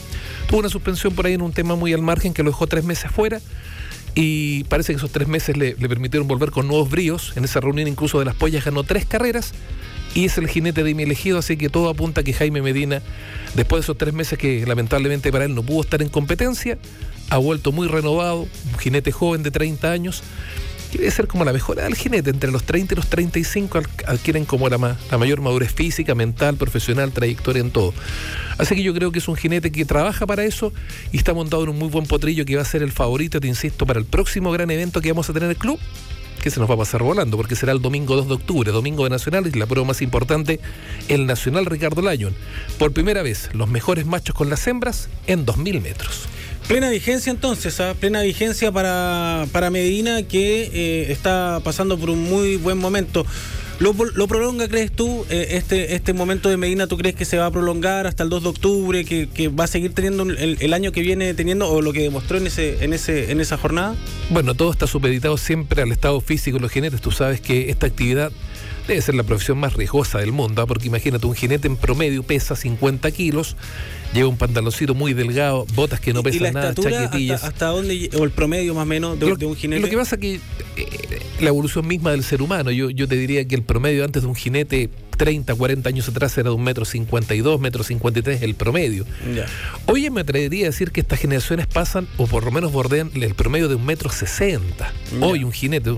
Tuvo 0.47 0.59
una 0.59 0.69
suspensión 0.69 1.13
por 1.13 1.25
ahí 1.25 1.33
en 1.33 1.41
un 1.41 1.51
tema 1.51 1.75
muy 1.75 1.93
al 1.93 2.01
margen 2.01 2.33
que 2.33 2.43
lo 2.43 2.51
dejó 2.51 2.67
tres 2.67 2.83
meses 2.83 3.11
fuera 3.11 3.41
y 4.15 4.63
parece 4.65 4.93
que 4.93 4.97
esos 4.97 5.11
tres 5.11 5.27
meses 5.27 5.57
le, 5.57 5.75
permitieron 5.75 6.27
volver 6.27 6.51
con 6.51 6.67
nuevos 6.67 6.89
bríos. 6.89 7.33
En 7.35 7.43
esa 7.43 7.59
reunión 7.59 7.87
incluso 7.87 8.19
de 8.19 8.25
las 8.25 8.35
pollas 8.35 8.63
ganó 8.63 8.83
tres 8.83 9.05
carreras 9.05 9.51
y 10.13 10.23
es 10.23 10.37
el 10.37 10.47
jinete 10.47 10.83
de 10.83 10.93
mi 10.93 11.03
elegido, 11.03 11.39
así 11.39 11.57
que 11.57 11.67
todo 11.67 11.89
apunta 11.89 12.21
a 12.21 12.23
que 12.23 12.31
Jaime 12.31 12.61
Medina, 12.61 13.01
después 13.55 13.81
de 13.81 13.83
esos 13.83 13.97
tres 13.97 14.13
meses 14.13 14.39
que 14.39 14.65
lamentablemente 14.65 15.29
para 15.29 15.43
él 15.43 15.53
no 15.53 15.63
pudo 15.63 15.81
estar 15.81 16.01
en 16.01 16.07
competencia, 16.07 16.77
ha 17.29 17.37
vuelto 17.37 17.73
muy 17.73 17.89
renovado, 17.89 18.47
un 18.71 18.79
jinete 18.79 19.11
joven 19.11 19.43
de 19.43 19.51
30 19.51 19.91
años 19.91 20.23
debe 20.97 21.11
ser 21.11 21.27
como 21.27 21.45
la 21.45 21.53
mejora 21.53 21.83
del 21.83 21.95
jinete. 21.95 22.29
Entre 22.29 22.51
los 22.51 22.63
30 22.63 22.93
y 22.93 22.97
los 22.97 23.07
35 23.07 23.81
adquieren 24.07 24.45
como 24.45 24.69
la, 24.69 24.97
la 25.11 25.17
mayor 25.17 25.41
madurez 25.41 25.73
física, 25.73 26.15
mental, 26.15 26.57
profesional, 26.57 27.11
trayectoria 27.11 27.61
en 27.61 27.71
todo. 27.71 27.93
Así 28.57 28.75
que 28.75 28.83
yo 28.83 28.93
creo 28.93 29.11
que 29.11 29.19
es 29.19 29.27
un 29.27 29.35
jinete 29.35 29.71
que 29.71 29.85
trabaja 29.85 30.25
para 30.25 30.43
eso 30.43 30.73
y 31.11 31.17
está 31.17 31.33
montado 31.33 31.63
en 31.63 31.69
un 31.69 31.79
muy 31.79 31.89
buen 31.89 32.05
potrillo 32.05 32.45
que 32.45 32.55
va 32.55 32.61
a 32.61 32.65
ser 32.65 32.83
el 32.83 32.91
favorito, 32.91 33.39
te 33.39 33.47
insisto, 33.47 33.85
para 33.85 33.99
el 33.99 34.05
próximo 34.05 34.51
gran 34.51 34.71
evento 34.71 35.01
que 35.01 35.11
vamos 35.11 35.29
a 35.29 35.33
tener 35.33 35.47
en 35.47 35.51
el 35.51 35.57
club 35.57 35.79
que 36.45 36.51
se 36.51 36.59
nos 36.59 36.69
va 36.69 36.75
a 36.75 36.77
pasar 36.77 37.01
volando, 37.01 37.37
porque 37.37 37.55
será 37.55 37.71
el 37.71 37.81
domingo 37.81 38.15
2 38.15 38.27
de 38.27 38.33
octubre, 38.35 38.71
domingo 38.71 39.03
de 39.03 39.09
Nacional, 39.09 39.47
y 39.47 39.57
la 39.57 39.65
prueba 39.65 39.87
más 39.87 40.03
importante, 40.03 40.59
el 41.07 41.25
Nacional 41.25 41.65
Ricardo 41.65 42.03
Lyon. 42.03 42.35
Por 42.77 42.93
primera 42.93 43.23
vez, 43.23 43.49
los 43.53 43.67
mejores 43.67 44.05
machos 44.05 44.35
con 44.35 44.51
las 44.51 44.67
hembras 44.67 45.09
en 45.25 45.43
2.000 45.43 45.81
metros. 45.81 46.27
Plena 46.67 46.89
vigencia 46.89 47.31
entonces, 47.31 47.79
¿ah? 47.79 47.93
plena 47.93 48.23
vigencia 48.23 48.71
para, 48.71 49.45
para 49.51 49.69
Medina 49.69 50.23
que 50.23 50.63
eh, 50.73 51.11
está 51.11 51.59
pasando 51.63 51.95
por 51.95 52.09
un 52.09 52.23
muy 52.23 52.55
buen 52.55 52.79
momento. 52.79 53.23
¿Lo, 53.77 53.93
lo 53.93 54.27
prolonga, 54.27 54.67
crees 54.67 54.91
tú, 54.91 55.27
eh, 55.29 55.49
este, 55.51 55.93
este 55.93 56.13
momento 56.13 56.49
de 56.49 56.57
Medina? 56.57 56.87
¿Tú 56.87 56.97
crees 56.97 57.13
que 57.13 57.23
se 57.23 57.37
va 57.37 57.45
a 57.45 57.51
prolongar 57.51 58.07
hasta 58.07 58.23
el 58.23 58.29
2 58.29 58.43
de 58.43 58.49
octubre, 58.49 59.05
que, 59.05 59.47
va 59.49 59.65
a 59.65 59.67
seguir 59.67 59.93
teniendo 59.93 60.23
el, 60.23 60.57
el, 60.59 60.73
año 60.73 60.91
que 60.91 61.01
viene 61.01 61.33
teniendo 61.35 61.69
o 61.69 61.83
lo 61.83 61.93
que 61.93 62.01
demostró 62.01 62.37
en, 62.37 62.47
ese, 62.47 62.83
en, 62.83 62.93
ese, 62.93 63.31
en 63.31 63.41
esa 63.41 63.57
jornada? 63.57 63.95
Bueno, 64.31 64.55
todo 64.55 64.71
está 64.71 64.87
supeditado 64.87 65.37
siempre 65.37 65.83
al 65.83 65.91
estado 65.91 66.19
físico 66.19 66.57
de 66.57 66.61
los 66.61 66.71
jinetes. 66.71 66.99
Tú 66.99 67.11
sabes 67.11 67.41
que 67.41 67.69
esta 67.69 67.85
actividad 67.85 68.31
debe 68.87 69.01
ser 69.01 69.15
la 69.15 69.23
profesión 69.23 69.57
más 69.57 69.73
riesgosa 69.73 70.19
del 70.19 70.31
mundo, 70.31 70.61
¿ah? 70.61 70.67
porque 70.67 70.87
imagínate, 70.87 71.25
un 71.25 71.35
jinete 71.35 71.67
en 71.67 71.77
promedio 71.77 72.23
pesa 72.23 72.55
50 72.55 73.09
kilos, 73.11 73.55
lleva 74.13 74.29
un 74.29 74.37
pantaloncito 74.37 74.93
muy 74.93 75.13
delgado, 75.13 75.65
botas 75.73 75.99
que 75.99 76.13
no 76.13 76.23
pesan 76.23 76.53
nada, 76.53 76.73
chaquetillas. 76.73 77.43
Hasta, 77.43 77.47
hasta, 77.47 77.65
dónde, 77.67 78.09
o 78.17 78.23
el 78.23 78.31
promedio 78.31 78.73
más 78.73 78.83
o 78.83 78.85
menos 78.85 79.19
de, 79.19 79.27
lo, 79.27 79.35
de 79.35 79.45
un 79.45 79.55
jinete? 79.55 79.81
Lo 79.81 79.89
que 79.89 79.97
pasa 79.97 80.15
es 80.15 80.21
que 80.21 80.35
eh, 80.77 81.19
la 81.39 81.49
evolución 81.49 81.87
misma 81.87 82.11
del 82.11 82.23
ser 82.23 82.41
humano, 82.41 82.71
yo, 82.71 82.89
yo 82.89 83.07
te 83.07 83.15
diría 83.15 83.47
que 83.47 83.55
el 83.55 83.63
promedio 83.63 84.05
antes 84.05 84.21
de 84.23 84.27
un 84.27 84.35
jinete 84.35 84.89
30, 85.15 85.55
40 85.55 85.89
años 85.89 86.07
atrás 86.09 86.37
era 86.37 86.49
de 86.49 86.55
un 86.55 86.63
metro 86.63 86.85
52, 86.85 87.59
metro 87.59 87.83
53 87.83 88.41
el 88.41 88.55
promedio. 88.55 89.05
Ya. 89.35 89.45
Hoy 89.85 90.09
me 90.09 90.21
atrevería 90.21 90.65
a 90.65 90.69
decir 90.69 90.91
que 90.91 91.01
estas 91.01 91.19
generaciones 91.19 91.67
pasan, 91.67 92.07
o 92.17 92.27
por 92.27 92.43
lo 92.43 92.51
menos 92.51 92.71
bordean 92.71 93.11
el 93.13 93.33
promedio 93.33 93.67
de 93.67 93.75
un 93.75 93.85
metro 93.85 94.09
60. 94.09 94.93
Hoy 95.21 95.43
un 95.43 95.51
jinete, 95.51 95.95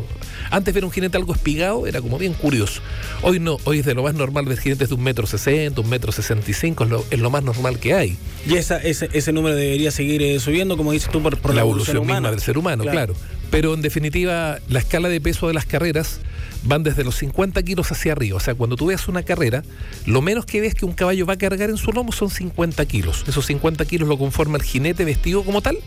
antes 0.49 0.73
ver 0.73 0.85
un 0.85 0.91
jinete 0.91 1.17
algo 1.17 1.33
espigado 1.33 1.87
era 1.87 2.01
como 2.01 2.17
bien 2.17 2.33
curioso. 2.33 2.81
Hoy 3.21 3.39
no, 3.39 3.57
hoy 3.63 3.79
es 3.79 3.85
de 3.85 3.93
lo 3.93 4.03
más 4.03 4.13
normal 4.13 4.45
ver 4.45 4.57
jinetes 4.57 4.89
de 4.89 4.95
un 4.95 5.03
metro 5.03 5.27
60, 5.27 5.79
un 5.79 5.89
metro 5.89 6.11
65, 6.11 6.83
es 6.83 6.89
lo, 6.89 7.05
es 7.09 7.19
lo 7.19 7.29
más 7.29 7.43
normal 7.43 7.79
que 7.79 7.93
hay. 7.93 8.17
Y 8.47 8.55
esa, 8.55 8.77
ese, 8.77 9.09
ese 9.13 9.31
número 9.31 9.55
debería 9.55 9.91
seguir 9.91 10.21
eh, 10.21 10.39
subiendo, 10.39 10.77
como 10.77 10.91
dices 10.91 11.09
tú, 11.11 11.21
por, 11.21 11.37
por 11.37 11.53
la, 11.53 11.61
evolución, 11.61 11.97
evolución 11.97 12.15
misma 12.15 12.31
del 12.31 12.41
ser 12.41 12.57
humano, 12.57 12.83
claro. 12.83 13.13
claro. 13.13 13.37
Pero 13.49 13.73
en 13.73 13.81
definitiva, 13.81 14.59
la 14.67 14.79
escala 14.79 15.07
de 15.09 15.21
peso 15.21 15.47
de 15.47 15.53
las 15.53 15.65
carreras 15.65 16.19
van 16.63 16.83
desde 16.83 17.03
los 17.03 17.15
50 17.15 17.61
kilos 17.63 17.91
hacia 17.91 18.11
arriba. 18.11 18.37
O 18.37 18.39
sea, 18.39 18.55
cuando 18.55 18.75
tú 18.75 18.87
veas 18.87 19.07
una 19.07 19.23
carrera, 19.23 19.63
lo 20.05 20.21
menos 20.21 20.45
que 20.45 20.61
ves 20.61 20.75
que 20.75 20.85
un 20.85 20.93
caballo 20.93 21.25
va 21.25 21.33
a 21.33 21.37
cargar 21.37 21.69
en 21.69 21.77
su 21.77 21.91
lomo 21.91 22.11
son 22.11 22.29
50 22.29 22.85
kilos. 22.85 23.23
Esos 23.27 23.45
50 23.45 23.85
kilos 23.85 24.07
lo 24.07 24.17
conforma 24.17 24.57
el 24.57 24.63
jinete 24.63 25.05
vestido 25.05 25.43
como 25.43 25.61
tal, 25.61 25.77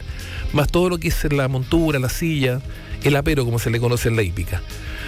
más 0.52 0.68
todo 0.68 0.88
lo 0.88 0.98
que 0.98 1.08
es 1.08 1.32
la 1.32 1.48
montura, 1.48 1.98
la 1.98 2.08
silla, 2.08 2.60
el 3.04 3.16
apero, 3.16 3.44
como 3.44 3.58
se 3.58 3.70
le 3.70 3.80
conoce 3.80 4.08
en 4.08 4.16
la 4.16 4.22
hípica. 4.22 4.62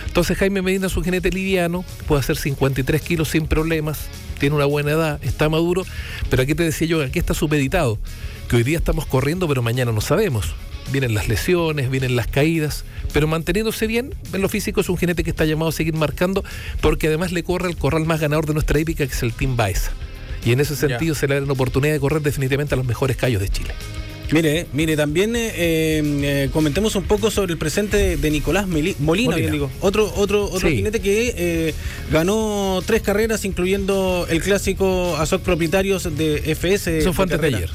Entonces 0.06 0.36
Jaime 0.36 0.62
Medina 0.62 0.86
es 0.86 0.96
un 0.96 1.04
jinete 1.04 1.30
liviano, 1.30 1.84
puede 2.06 2.20
hacer 2.20 2.36
53 2.36 3.00
kilos 3.00 3.30
sin 3.30 3.46
problemas, 3.46 4.06
tiene 4.38 4.56
una 4.56 4.66
buena 4.66 4.92
edad, 4.92 5.24
está 5.24 5.48
maduro, 5.48 5.84
pero 6.28 6.42
aquí 6.42 6.54
te 6.54 6.64
decía 6.64 6.86
yo, 6.86 7.02
aquí 7.02 7.18
está 7.18 7.34
supeditado, 7.34 7.98
que 8.48 8.56
hoy 8.56 8.62
día 8.62 8.78
estamos 8.78 9.06
corriendo, 9.06 9.48
pero 9.48 9.62
mañana 9.62 9.92
no 9.92 10.00
sabemos 10.00 10.54
vienen 10.90 11.14
las 11.14 11.28
lesiones, 11.28 11.90
vienen 11.90 12.16
las 12.16 12.26
caídas, 12.26 12.84
pero 13.12 13.26
manteniéndose 13.26 13.86
bien, 13.86 14.14
en 14.32 14.42
lo 14.42 14.48
físico 14.48 14.80
es 14.80 14.88
un 14.88 14.96
jinete 14.96 15.24
que 15.24 15.30
está 15.30 15.44
llamado 15.44 15.70
a 15.70 15.72
seguir 15.72 15.94
marcando, 15.94 16.44
porque 16.80 17.08
además 17.08 17.32
le 17.32 17.42
corre 17.42 17.68
el 17.68 17.76
corral 17.76 18.04
más 18.04 18.20
ganador 18.20 18.46
de 18.46 18.54
nuestra 18.54 18.78
épica, 18.78 19.06
que 19.06 19.12
es 19.12 19.22
el 19.22 19.32
Team 19.32 19.56
Baeza. 19.56 19.92
Y 20.44 20.52
en 20.52 20.60
ese 20.60 20.74
sentido 20.74 21.14
se 21.14 21.28
le 21.28 21.36
da 21.36 21.42
una 21.42 21.52
oportunidad 21.52 21.92
de 21.92 22.00
correr 22.00 22.22
definitivamente 22.22 22.74
a 22.74 22.76
los 22.76 22.86
mejores 22.86 23.16
callos 23.16 23.40
de 23.40 23.48
Chile. 23.48 23.74
Mire, 24.32 24.66
mire, 24.72 24.96
también 24.96 25.36
eh, 25.36 25.50
eh, 25.54 26.48
comentemos 26.52 26.96
un 26.96 27.04
poco 27.04 27.30
sobre 27.30 27.52
el 27.52 27.58
presente 27.58 27.96
de, 27.96 28.16
de 28.16 28.30
Nicolás 28.30 28.66
Molina, 28.66 28.96
Molina. 28.98 29.36
Digo. 29.36 29.70
otro 29.80 30.10
otro 30.16 30.46
otro 30.46 30.68
sí. 30.68 30.76
jinete 30.76 31.00
que 31.00 31.34
eh, 31.36 31.74
ganó 32.10 32.82
tres 32.86 33.02
carreras, 33.02 33.44
incluyendo 33.44 34.26
el 34.30 34.42
clásico 34.42 35.16
ASOC 35.18 35.42
propietarios 35.42 36.16
de 36.16 36.54
FS. 36.54 36.98
Eso 36.98 37.12
fue 37.12 37.24
antes 37.24 37.40
de 37.40 37.46
ayer. 37.48 37.70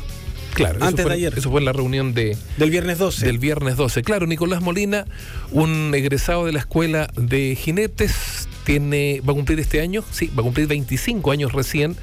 Claro, 0.56 0.80
antes 0.82 1.04
fue, 1.04 1.12
de 1.12 1.18
ayer. 1.18 1.34
Eso 1.38 1.52
fue 1.52 1.60
en 1.60 1.66
la 1.66 1.74
reunión 1.74 2.16
de, 2.16 2.36
del 2.58 2.72
viernes 2.72 2.98
12. 2.98 3.24
Del 3.24 3.38
viernes 3.38 3.76
12. 3.78 4.02
Claro, 4.02 4.26
Nicolás 4.26 4.62
Molina, 4.64 5.06
un 5.52 5.94
egresado 5.94 6.46
de 6.48 6.54
la 6.54 6.60
escuela 6.60 7.08
de 7.16 7.56
jinetes, 7.56 8.48
tiene, 8.64 9.22
va 9.22 9.34
a 9.34 9.36
cumplir 9.36 9.60
este 9.60 9.82
año, 9.82 10.04
sí, 10.12 10.32
va 10.36 10.42
a 10.42 10.44
cumplir 10.44 10.66
25 10.68 11.32
años 11.32 11.54
recién. 11.54 11.96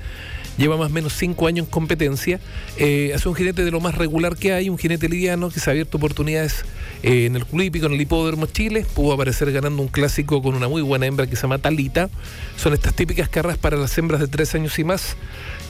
Lleva 0.56 0.76
más 0.76 0.90
o 0.90 0.94
menos 0.94 1.12
5 1.14 1.46
años 1.46 1.66
en 1.66 1.70
competencia. 1.70 2.40
Eh, 2.76 3.12
hace 3.14 3.28
un 3.28 3.34
jinete 3.34 3.64
de 3.64 3.70
lo 3.70 3.80
más 3.80 3.96
regular 3.96 4.37
que 4.37 4.52
hay, 4.52 4.68
un 4.68 4.78
jinete 4.78 5.08
liviano 5.08 5.50
que 5.50 5.61
se 5.61 5.70
ha 5.70 5.73
abierto 5.73 5.99
oportunidades 5.99 6.64
eh, 7.02 7.26
en 7.26 7.37
el 7.37 7.44
Club 7.44 7.62
Hípico, 7.62 7.87
en 7.87 7.92
el 7.92 8.00
Hipódromo 8.00 8.46
Chile. 8.46 8.87
Pudo 8.94 9.12
aparecer 9.12 9.50
ganando 9.52 9.82
un 9.82 9.88
clásico 9.88 10.42
con 10.42 10.54
una 10.54 10.68
muy 10.68 10.82
buena 10.82 11.06
hembra 11.06 11.26
que 11.26 11.37
se 11.37 11.42
llama 11.42 11.58
Talita. 11.58 12.11
Son 12.56 12.73
estas 12.73 12.94
típicas 12.94 13.28
carras 13.28 13.58
para 13.58 13.76
las 13.76 13.96
hembras 13.99 14.20
de 14.20 14.28
3 14.28 14.54
años 14.54 14.78
y 14.78 14.84
más 14.84 15.16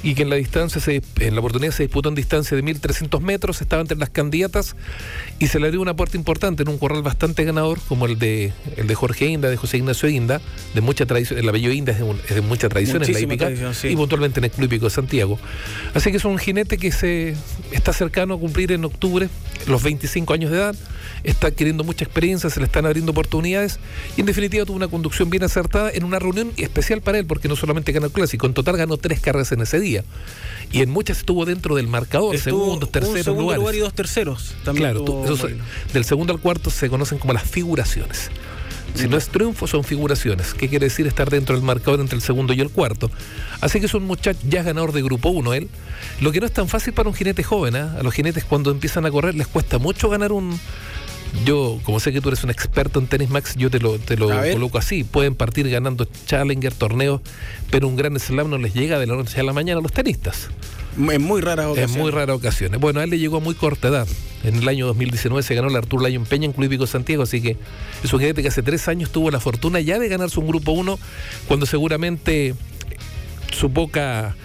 y 0.05 0.15
que 0.15 0.23
en 0.23 0.31
la 0.31 0.37
distancia, 0.37 0.81
se, 0.81 1.03
en 1.19 1.35
la 1.35 1.41
oportunidad 1.41 1.73
se 1.73 1.85
disputó 1.85 2.11
en 2.11 2.15
distancia 2.15 2.55
de 2.55 2.63
1.300 2.63 3.21
metros, 3.21 3.63
estaba 3.63 3.81
entre 3.81 3.97
las 3.97 4.11
candidatas 4.11 4.77
y 5.39 5.47
se 5.47 5.59
le 5.59 5.67
abrió 5.67 5.81
una 5.81 5.97
puerta 5.97 6.19
importante 6.19 6.63
en 6.63 6.69
un 6.69 6.79
corral 6.79 7.03
bastante 7.03 7.43
ganador 7.43 7.81
como 7.89 8.05
el 8.05 8.19
de 8.19 8.53
el 8.77 8.87
de 8.87 8.95
Jorge 8.95 9.27
Inda, 9.27 9.49
de 9.49 9.57
José 9.57 9.79
Ignacio 9.79 10.09
Inda, 10.11 10.43
de 10.75 10.81
mucha 10.83 11.07
tradición, 11.07 11.39
el 11.39 11.49
apellido 11.49 11.73
Inda 11.73 11.93
es 11.93 11.99
de, 11.99 12.05
un, 12.05 12.21
es 12.29 12.35
de 12.35 12.43
mucha 12.43 12.69
tradición 12.69 12.99
Muchísima 12.99 13.33
en 13.33 13.41
la 13.41 13.51
hípica 13.51 13.75
sí. 13.75 13.89
y 13.89 13.97
puntualmente 13.97 14.41
en 14.41 14.45
el 14.45 14.51
Club 14.51 14.69
De 14.83 14.91
Santiago. 14.91 15.39
Así 15.95 16.11
que 16.11 16.17
es 16.17 16.25
un 16.25 16.39
jinete 16.39 16.79
que 16.79 16.91
se 16.93 17.35
está 17.73 17.93
cercano 17.93 18.35
a 18.35 18.39
cumplir 18.39 18.73
en 18.73 18.85
octubre 18.85 19.29
los 19.67 19.83
25 19.83 20.35
años 20.35 20.51
de 20.51 20.59
edad, 20.59 20.75
está 21.23 21.47
adquiriendo 21.47 21.85
mucha 21.85 22.05
experiencia, 22.05 22.51
se 22.51 22.61
le 22.61 22.67
están 22.67 22.85
abriendo 22.85 23.13
oportunidades 23.13 23.79
y 24.17 24.21
en 24.21 24.27
definitiva 24.27 24.65
tuvo 24.67 24.77
una 24.77 24.89
conducción 24.89 25.31
bien 25.31 25.43
acertada 25.45 25.91
en 25.91 26.05
una 26.05 26.19
reunión 26.19 26.53
especial 26.59 27.01
para 27.01 27.19
él 27.19 27.25
porque 27.27 27.49
no 27.49 27.57
solamente 27.57 27.93
ganó 27.93 28.07
el 28.07 28.13
clásico, 28.13 28.47
en 28.47 28.53
total 28.55 28.77
ganó 28.77 28.97
tres 28.99 29.21
carreras 29.21 29.53
en 29.53 29.63
ese 29.63 29.81
día 29.81 30.05
y 30.71 30.83
en 30.83 30.91
muchas 30.91 31.19
estuvo 31.19 31.47
dentro 31.47 31.77
del 31.77 31.89
marcador, 31.89 32.35
Estuvo 32.35 32.65
segundos, 32.65 32.91
terceros 32.91 33.17
un 33.19 33.25
segundo 33.25 33.43
lugares. 33.43 33.61
lugar 33.61 33.75
y 33.75 33.79
dos 33.79 33.95
terceros. 33.95 34.55
También 34.65 34.91
Claro, 34.91 35.05
tú- 35.05 35.25
del 35.95 36.05
segundo 36.05 36.33
al 36.35 36.41
cuarto 36.41 36.71
se 36.71 36.91
conocen 36.91 37.19
como 37.19 37.33
las 37.33 37.45
figuraciones. 37.45 38.31
Si 38.95 39.09
no 39.09 39.17
es 39.17 39.29
triunfo, 39.29 39.67
son 39.67 39.83
figuraciones. 39.83 40.55
¿Qué 40.55 40.69
quiere 40.69 40.87
decir 40.87 41.07
estar 41.07 41.29
dentro 41.29 41.57
del 41.57 41.65
marcador 41.65 42.01
entre 42.01 42.17
el 42.17 42.23
segundo 42.23 42.53
y 42.53 42.61
el 42.61 42.71
cuarto? 42.71 43.11
Así 43.61 43.81
que 43.81 43.87
es 43.87 43.95
un 43.95 44.05
muchacho 44.05 44.39
ya 44.49 44.63
ganador 44.63 44.93
de 44.93 45.03
grupo 45.03 45.31
1 45.31 45.55
él. 45.55 45.69
Lo 46.21 46.31
que 46.31 46.41
no 46.41 46.47
es 46.47 46.53
tan 46.53 46.69
fácil 46.69 46.93
para 46.93 47.09
un 47.09 47.15
jinete 47.15 47.43
joven. 47.43 47.75
¿ah? 47.77 47.97
A 47.99 48.03
los 48.03 48.15
jinetes 48.15 48.45
cuando 48.45 48.71
empiezan 48.71 49.05
a 49.05 49.11
correr 49.11 49.35
les 49.35 49.49
cuesta 49.49 49.79
mucho 49.79 50.09
ganar 50.09 50.33
un... 50.33 50.59
Yo, 51.45 51.81
como 51.83 51.99
sé 51.99 52.13
que 52.13 52.21
tú 52.21 52.29
eres 52.29 52.45
un 52.45 52.51
experto 52.51 53.01
en 53.01 53.09
tenis, 53.09 53.29
Max, 53.29 53.57
yo 53.57 53.69
te 53.69 53.81
lo, 53.81 53.99
te 53.99 54.17
lo 54.17 54.29
coloco 54.29 54.79
así. 54.79 55.03
Pueden 55.03 55.35
partir 55.35 55.69
ganando 55.69 56.07
Challenger, 56.27 56.73
torneos, 56.73 57.21
pero 57.71 57.89
un 57.89 57.97
gran 57.97 58.19
slam 58.21 58.49
no 58.49 58.59
les 58.59 58.73
llega 58.73 59.01
de 59.01 59.09
la 59.09 59.17
noche 59.17 59.41
a 59.41 59.43
la 59.43 59.53
mañana 59.53 59.81
a 59.81 59.83
los 59.83 59.93
tenistas. 59.93 60.51
En 60.97 61.23
muy 61.23 61.41
raras 61.41 61.67
En 61.67 61.73
ocasiones. 61.73 61.97
muy 61.97 62.11
raras 62.11 62.37
ocasiones. 62.37 62.81
Bueno, 62.81 63.01
a 63.01 63.05
él 63.05 63.11
le 63.11 63.19
llegó 63.19 63.39
a 63.39 63.41
muy 63.41 63.55
corta 63.55 63.89
edad. 63.89 64.09
En 64.45 64.57
el 64.57 64.69
año 64.69 64.87
2019 64.87 65.43
se 65.43 65.55
ganó 65.55 65.69
el 65.69 65.77
Artur 65.77 66.03
Lyon 66.03 66.27
Peña 66.27 66.45
en 66.47 66.53
Club 66.53 66.67
Hípico 66.67 66.87
Santiago, 66.87 67.23
así 67.23 67.41
que 67.41 67.57
es 68.03 68.13
un 68.13 68.21
jinete 68.21 68.43
que 68.43 68.49
hace 68.49 68.63
tres 68.63 68.89
años 68.89 69.11
tuvo 69.11 69.31
la 69.31 69.41
fortuna 69.41 69.81
ya 69.81 69.99
de 69.99 70.09
ganarse 70.09 70.39
un 70.39 70.47
grupo 70.47 70.73
1, 70.73 70.99
cuando 71.49 71.65
seguramente 71.65 72.55
su 73.53 73.73
poca, 73.73 74.37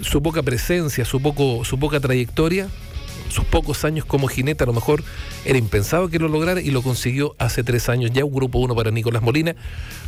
su 0.00 0.22
poca 0.22 0.42
presencia, 0.42 1.04
su, 1.04 1.20
poco, 1.22 1.64
su 1.64 1.78
poca 1.78 2.00
trayectoria, 2.00 2.68
sus 3.28 3.44
pocos 3.44 3.84
años 3.84 4.04
como 4.04 4.28
jinete, 4.28 4.64
a 4.64 4.66
lo 4.66 4.72
mejor 4.72 5.04
era 5.44 5.58
impensado 5.58 6.08
que 6.08 6.18
lo 6.18 6.28
lograra 6.28 6.60
y 6.60 6.70
lo 6.70 6.82
consiguió 6.82 7.36
hace 7.38 7.62
tres 7.62 7.88
años. 7.88 8.10
Ya 8.12 8.24
un 8.24 8.34
grupo 8.34 8.58
1 8.58 8.74
para 8.74 8.90
Nicolás 8.90 9.22
Molina, 9.22 9.54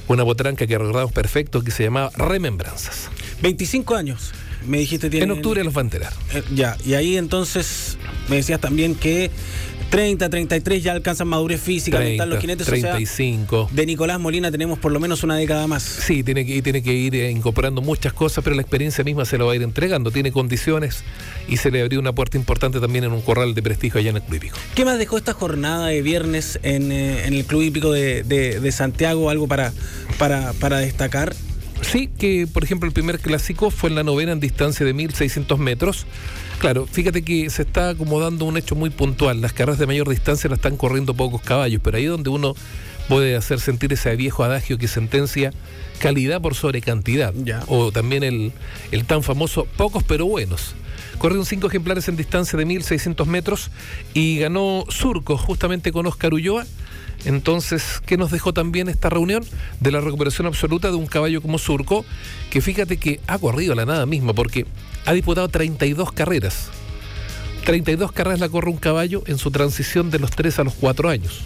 una 0.09 0.23
botranca 0.23 0.67
que 0.67 0.79
recordamos 0.79 1.13
perfecto 1.13 1.63
que 1.63 1.71
se 1.71 1.85
llamaba 1.85 2.11
Remembranzas. 2.17 3.09
25 3.43 3.95
años, 3.95 4.33
me 4.67 4.79
dijiste 4.79 5.11
tiene. 5.11 5.25
En 5.25 5.31
octubre 5.33 5.63
los 5.65 5.77
va 5.77 5.81
a 5.81 5.85
enterar. 5.85 6.13
Eh, 6.35 6.43
ya, 6.55 6.77
y 6.85 6.95
ahí 6.95 7.17
entonces 7.17 7.97
me 8.29 8.37
decías 8.37 8.61
también 8.61 8.95
que 8.95 9.31
30, 9.91 10.29
33 10.29 10.83
ya 10.83 10.93
alcanzan 10.93 11.29
madurez 11.29 11.63
física, 11.63 11.97
30, 11.97 12.11
mental 12.11 12.29
los 12.31 12.41
jinetes. 12.41 12.69
O 12.69 12.71
sea, 12.71 12.81
35. 12.93 13.71
de 13.73 13.87
Nicolás 13.87 14.21
Molina 14.21 14.51
tenemos 14.51 14.79
por 14.79 14.93
lo 14.93 15.01
menos 15.01 15.23
una 15.23 15.37
década 15.37 15.67
más. 15.67 15.83
Sí, 15.83 16.23
tiene 16.23 16.45
que, 16.45 16.61
tiene 16.61 16.83
que 16.83 16.93
ir 16.93 17.15
eh, 17.15 17.31
incorporando 17.31 17.81
muchas 17.81 18.13
cosas, 18.13 18.45
pero 18.45 18.55
la 18.55 18.61
experiencia 18.63 19.03
misma 19.03 19.25
se 19.25 19.39
lo 19.39 19.47
va 19.47 19.53
a 19.53 19.57
ir 19.57 19.63
entregando. 19.63 20.11
Tiene 20.11 20.31
condiciones 20.31 21.05
y 21.49 21.57
se 21.57 21.71
le 21.71 21.81
abrió 21.81 22.01
una 22.01 22.13
puerta 22.15 22.37
importante 22.37 22.81
también 22.81 23.05
en 23.05 23.13
un 23.13 23.23
corral 23.23 23.55
de 23.55 23.63
prestigio 23.63 23.99
allá 24.01 24.11
en 24.11 24.17
el 24.17 24.23
Club 24.23 24.37
Hípico. 24.37 24.59
¿Qué 24.75 24.85
más 24.85 24.99
dejó 24.99 25.17
esta 25.17 25.33
jornada 25.33 25.87
de 25.87 26.03
viernes 26.03 26.59
en, 26.63 26.93
eh, 26.93 27.25
en 27.27 27.33
el 27.33 27.47
Club 27.47 27.63
Hípico 27.63 27.91
de, 27.93 28.25
de- 28.25 28.61
de 28.61 28.73
Santiago? 28.73 29.31
¿Algo 29.31 29.49
para, 29.49 29.73
para, 30.19 30.53
para 30.55 30.79
destacar? 30.81 31.35
Sí, 31.83 32.09
que 32.09 32.47
por 32.47 32.65
ejemplo 32.65 32.87
el 32.87 32.93
primer 32.93 33.21
clásico 33.21 33.71
fue 33.71 33.91
en 33.91 33.97
la 33.97 34.03
novena 34.03 34.33
en 34.33 34.41
distancia 34.41 34.85
de 34.85 34.93
1600 34.93 35.59
metros. 35.59 36.07
Claro, 36.59 36.87
fíjate 36.87 37.23
que 37.23 37.49
se 37.51 37.63
está 37.63 37.91
acomodando 37.91 38.45
un 38.45 38.57
hecho 38.57 38.75
muy 38.75 38.91
puntual. 38.91 39.41
Las 39.41 39.53
carreras 39.53 39.79
de 39.79 39.87
mayor 39.87 40.09
distancia 40.09 40.51
la 40.51 40.57
están 40.57 40.77
corriendo 40.77 41.15
pocos 41.15 41.41
caballos, 41.41 41.81
pero 41.83 41.97
ahí 41.97 42.05
es 42.05 42.11
donde 42.11 42.31
uno 42.31 42.55
puede 43.09 43.37
hacer 43.37 43.61
sentir 43.61 43.93
ese 43.93 44.15
viejo 44.17 44.45
adagio 44.45 44.77
que 44.77 44.89
sentencia 44.89 45.53
calidad 45.99 46.41
por 46.41 46.55
sobre 46.55 46.81
cantidad. 46.81 47.33
Ya. 47.35 47.63
O 47.69 47.93
también 47.93 48.23
el, 48.23 48.53
el 48.91 49.05
tan 49.05 49.23
famoso 49.23 49.67
pocos 49.77 50.03
pero 50.03 50.27
buenos. 50.27 50.75
Corrieron 51.19 51.47
cinco 51.47 51.67
ejemplares 51.67 52.09
en 52.09 52.17
distancia 52.17 52.59
de 52.59 52.65
1600 52.65 53.27
metros 53.27 53.71
y 54.15 54.39
ganó 54.39 54.85
Surco 54.89 55.37
justamente 55.37 55.91
con 55.91 56.07
Oscar 56.07 56.35
Ulloa. 56.35 56.65
Entonces, 57.25 58.01
¿qué 58.07 58.17
nos 58.17 58.31
dejó 58.31 58.53
también 58.53 58.89
esta 58.89 59.11
reunión? 59.11 59.45
De 59.81 59.91
la 59.91 60.01
recuperación 60.01 60.47
absoluta 60.47 60.89
de 60.89 60.97
un 60.97 61.07
caballo 61.07 61.43
como 61.43 61.59
Surco, 61.59 62.05
que 62.51 62.61
fíjate 62.61 62.97
que 62.97 63.21
ha 63.27 63.39
corrido 63.39 63.73
a 63.73 63.77
la 63.77 63.87
nada 63.87 64.07
misma, 64.07 64.33
porque 64.33 64.67
ha 65.05 65.13
disputado 65.13 65.49
32 65.49 66.13
carreras. 66.13 66.71
32 67.65 68.13
carreras 68.13 68.41
la 68.41 68.49
corre 68.49 68.71
un 68.71 68.77
caballo 68.77 69.23
en 69.27 69.37
su 69.37 69.51
transición 69.51 70.11
de 70.11 70.19
los 70.19 70.31
3 70.31 70.61
a 70.61 70.65
los 70.65 70.75
4 70.75 71.09
años. 71.09 71.41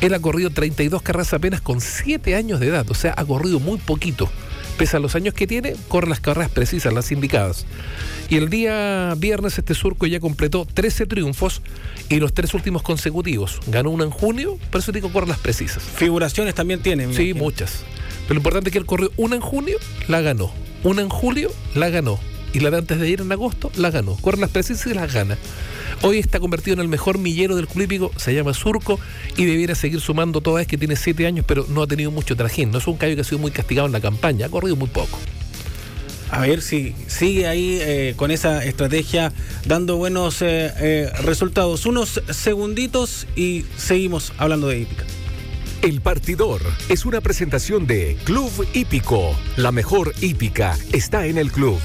Él 0.00 0.12
ha 0.14 0.18
corrido 0.18 0.50
32 0.50 1.02
carreras 1.02 1.32
apenas 1.32 1.60
con 1.60 1.80
7 1.80 2.34
años 2.34 2.60
de 2.60 2.68
edad, 2.68 2.90
o 2.90 2.94
sea, 2.94 3.14
ha 3.16 3.24
corrido 3.24 3.60
muy 3.60 3.78
poquito. 3.78 4.30
Pese 4.78 4.96
a 4.96 5.00
los 5.00 5.14
años 5.14 5.34
que 5.34 5.46
tiene, 5.46 5.74
corre 5.88 6.08
las 6.08 6.20
carreras 6.20 6.50
precisas, 6.50 6.92
las 6.92 7.10
indicadas. 7.10 7.66
Y 8.28 8.36
el 8.36 8.50
día 8.50 9.14
viernes 9.16 9.58
este 9.58 9.74
surco 9.74 10.06
ya 10.06 10.20
completó 10.20 10.66
13 10.66 11.06
triunfos 11.06 11.62
y 12.08 12.16
los 12.16 12.34
tres 12.34 12.52
últimos 12.54 12.82
consecutivos. 12.82 13.60
Ganó 13.68 13.90
una 13.90 14.04
en 14.04 14.10
junio, 14.10 14.58
por 14.70 14.80
eso 14.80 14.92
digo 14.92 15.10
corre 15.12 15.28
las 15.28 15.38
precisas. 15.38 15.82
Figuraciones 15.82 16.54
también 16.54 16.80
tiene. 16.80 17.12
Sí, 17.14 17.34
muchas. 17.34 17.84
Pero 18.22 18.34
lo 18.34 18.40
importante 18.40 18.70
es 18.70 18.72
que 18.72 18.78
él 18.78 18.86
corrió 18.86 19.12
una 19.16 19.36
en 19.36 19.42
junio, 19.42 19.78
la 20.08 20.20
ganó. 20.20 20.52
Una 20.82 21.02
en 21.02 21.08
julio, 21.08 21.50
la 21.74 21.88
ganó. 21.88 22.18
Y 22.52 22.60
la 22.60 22.70
de 22.70 22.78
antes 22.78 22.98
de 22.98 23.08
ir 23.08 23.20
en 23.20 23.32
agosto, 23.32 23.70
la 23.76 23.90
ganó. 23.90 24.16
Corre 24.16 24.38
las 24.38 24.50
precisas 24.50 24.86
y 24.86 24.94
las 24.94 25.12
gana. 25.12 25.36
Hoy 26.02 26.18
está 26.18 26.40
convertido 26.40 26.74
en 26.74 26.80
el 26.80 26.88
mejor 26.88 27.18
millero 27.18 27.56
del 27.56 27.66
club 27.66 28.12
se 28.16 28.34
llama 28.34 28.52
Surco 28.52 29.00
y 29.36 29.44
debiera 29.44 29.74
seguir 29.74 30.00
sumando 30.00 30.40
toda 30.40 30.58
vez 30.58 30.66
que 30.66 30.76
tiene 30.76 30.96
siete 30.96 31.26
años, 31.26 31.44
pero 31.48 31.66
no 31.68 31.82
ha 31.82 31.86
tenido 31.86 32.10
mucho 32.10 32.36
trajín. 32.36 32.70
No 32.70 32.78
es 32.78 32.86
un 32.86 32.96
caballo 32.96 33.16
que 33.16 33.22
ha 33.22 33.24
sido 33.24 33.38
muy 33.38 33.50
castigado 33.50 33.86
en 33.86 33.92
la 33.92 34.00
campaña, 34.00 34.46
ha 34.46 34.48
corrido 34.48 34.76
muy 34.76 34.88
poco. 34.88 35.18
A 36.30 36.40
ver 36.40 36.60
si 36.60 36.94
sigue 37.06 37.46
ahí 37.46 37.78
eh, 37.80 38.14
con 38.16 38.30
esa 38.30 38.64
estrategia 38.64 39.32
dando 39.64 39.96
buenos 39.96 40.42
eh, 40.42 40.72
eh, 40.78 41.10
resultados. 41.22 41.86
Unos 41.86 42.20
segunditos 42.30 43.26
y 43.36 43.64
seguimos 43.76 44.32
hablando 44.38 44.68
de 44.68 44.80
hípica. 44.80 45.04
El 45.82 46.00
partidor 46.00 46.62
es 46.88 47.04
una 47.04 47.20
presentación 47.20 47.86
de 47.86 48.16
Club 48.24 48.50
Hípico. 48.74 49.36
La 49.56 49.70
mejor 49.70 50.14
hípica 50.20 50.76
está 50.92 51.26
en 51.26 51.38
el 51.38 51.52
club. 51.52 51.78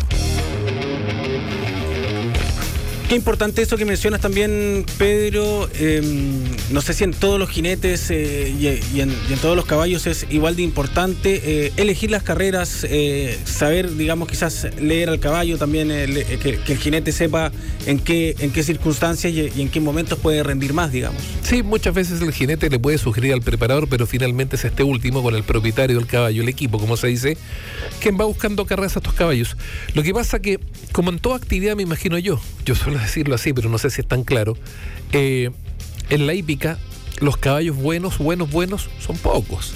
Qué 3.12 3.18
importante 3.18 3.62
eso 3.62 3.76
que 3.76 3.84
mencionas 3.84 4.22
también, 4.22 4.86
Pedro. 4.98 5.70
Em, 5.78 6.46
no 6.70 6.80
sé 6.80 6.94
si 6.94 7.04
en 7.04 7.12
todos 7.12 7.38
los 7.38 7.50
jinetes 7.50 8.10
eh, 8.10 8.54
y, 8.58 9.02
en, 9.02 9.12
todos 9.42 9.58
los 9.58 9.66
caballos 9.66 10.08
es 10.08 10.26
igual 10.30 10.56
de 10.56 10.62
importante 10.62 11.42
eh, 11.44 11.74
elegir 11.76 12.10
las 12.10 12.24
carreras, 12.24 12.86
eh, 12.90 13.38
saber, 13.44 13.98
digamos, 13.98 14.30
quizás 14.30 14.66
leer 14.80 15.10
al 15.10 15.20
caballo 15.20 15.58
también, 15.58 15.90
que, 15.90 16.60
el 16.66 16.78
jinete 16.78 17.12
sepa 17.12 17.52
en 17.86 18.00
qué, 18.00 18.34
en 18.40 18.54
qué 18.54 18.64
circunstancias 18.64 19.34
y, 19.34 19.60
y, 19.60 19.62
en 19.62 19.68
qué 19.68 19.82
momentos 19.82 20.18
puede 20.18 20.42
rendir 20.42 20.74
más, 20.74 20.94
digamos. 20.94 21.22
Sí, 21.42 21.64
muchas 21.64 21.94
veces 21.94 22.22
el 22.22 22.32
jinete 22.32 22.70
le 22.70 22.80
puede 22.80 22.98
sugerir 22.98 23.34
al 23.34 23.42
preparador, 23.42 23.90
pero 23.90 24.08
finalmente 24.08 24.56
es 24.56 24.64
este 24.64 24.84
último 24.84 25.22
con 25.22 25.36
el 25.36 25.44
propietario 25.44 25.98
del 25.98 26.08
caballo, 26.08 26.44
el 26.44 26.48
equipo, 26.48 26.80
como 26.80 26.96
se 26.96 27.08
dice, 27.08 27.36
quien 28.00 28.18
va 28.18 28.24
buscando 28.24 28.66
carreras 28.66 28.96
a 28.96 29.00
estos 29.00 29.16
caballos. 29.16 29.58
Lo 29.96 30.02
que 30.02 30.14
pasa 30.14 30.40
que, 30.40 30.62
como 30.94 31.10
en 31.10 31.20
toda 31.20 31.36
actividad, 31.36 31.76
me 31.76 31.84
imagino 31.84 32.18
yo, 32.18 32.40
yo 32.64 32.74
suelo 32.74 33.01
decirlo 33.02 33.36
así, 33.36 33.54
pero 33.54 33.70
no 33.70 33.78
sé 33.78 33.90
si 33.90 34.02
es 34.02 34.08
tan 34.08 34.24
claro, 34.24 34.58
eh, 35.12 35.52
en 36.10 36.28
la 36.28 36.34
hípica 36.34 36.78
los 37.20 37.38
caballos 37.38 37.76
buenos, 37.76 38.18
buenos, 38.18 38.50
buenos 38.50 38.90
son 39.00 39.18
pocos 39.18 39.74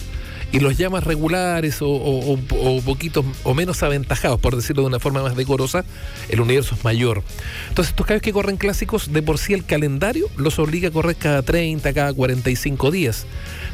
y 0.55 0.59
los 0.61 0.77
llamas 0.77 1.03
regulares 1.03 1.81
o, 1.81 1.89
o, 1.89 2.81
poquitos 2.81 3.25
o 3.43 3.53
menos 3.53 3.83
aventajados, 3.83 4.39
por 4.39 4.55
decirlo 4.55 4.83
de 4.83 4.87
una 4.87 4.99
forma 4.99 5.21
más 5.21 5.35
decorosa, 5.35 5.83
el 6.29 6.39
universo 6.39 6.75
es 6.75 6.83
mayor. 6.85 7.23
Entonces, 7.67 7.91
estos 7.91 8.05
caballos 8.05 8.21
que 8.21 8.31
corren 8.31 8.55
clásicos, 8.55 9.11
de 9.11 9.21
por 9.21 9.37
sí 9.37 9.53
el 9.53 9.65
calendario 9.65 10.29
los 10.37 10.57
obliga 10.57 10.87
a 10.87 10.91
correr 10.91 11.17
cada 11.17 11.41
30, 11.41 11.91
cada 11.93 12.13
45 12.13 12.89
días. 12.91 13.25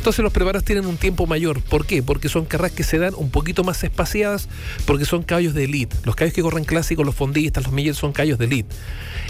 Entonces, 0.02 0.24
los 0.24 0.34
preparados 0.34 0.66
tienen 0.66 0.88
un 0.88 0.98
tiempo 0.98 1.28
mayor. 1.28 1.62
¿Por 1.62 1.86
qué? 1.86 2.02
Porque 2.02 2.28
son 2.28 2.46
carreras 2.46 2.72
que 2.72 2.82
se 2.82 2.98
dan 2.98 3.14
un 3.16 3.30
poquito 3.30 3.64
más 3.64 3.84
espaciadas, 3.84 4.50
porque 4.88 5.06
son 5.06 5.22
caballos 5.22 5.54
de 5.54 5.66
elite. 5.66 5.96
Los 6.06 6.16
caballos 6.16 6.34
que 6.34 6.42
corren 6.42 6.64
clásicos, 6.64 7.06
los 7.06 7.14
fondistas, 7.14 7.66
los 7.66 7.72
millers, 7.72 8.00
son 8.00 8.12
caballos 8.12 8.40
de 8.40 8.46
elite. 8.46 8.76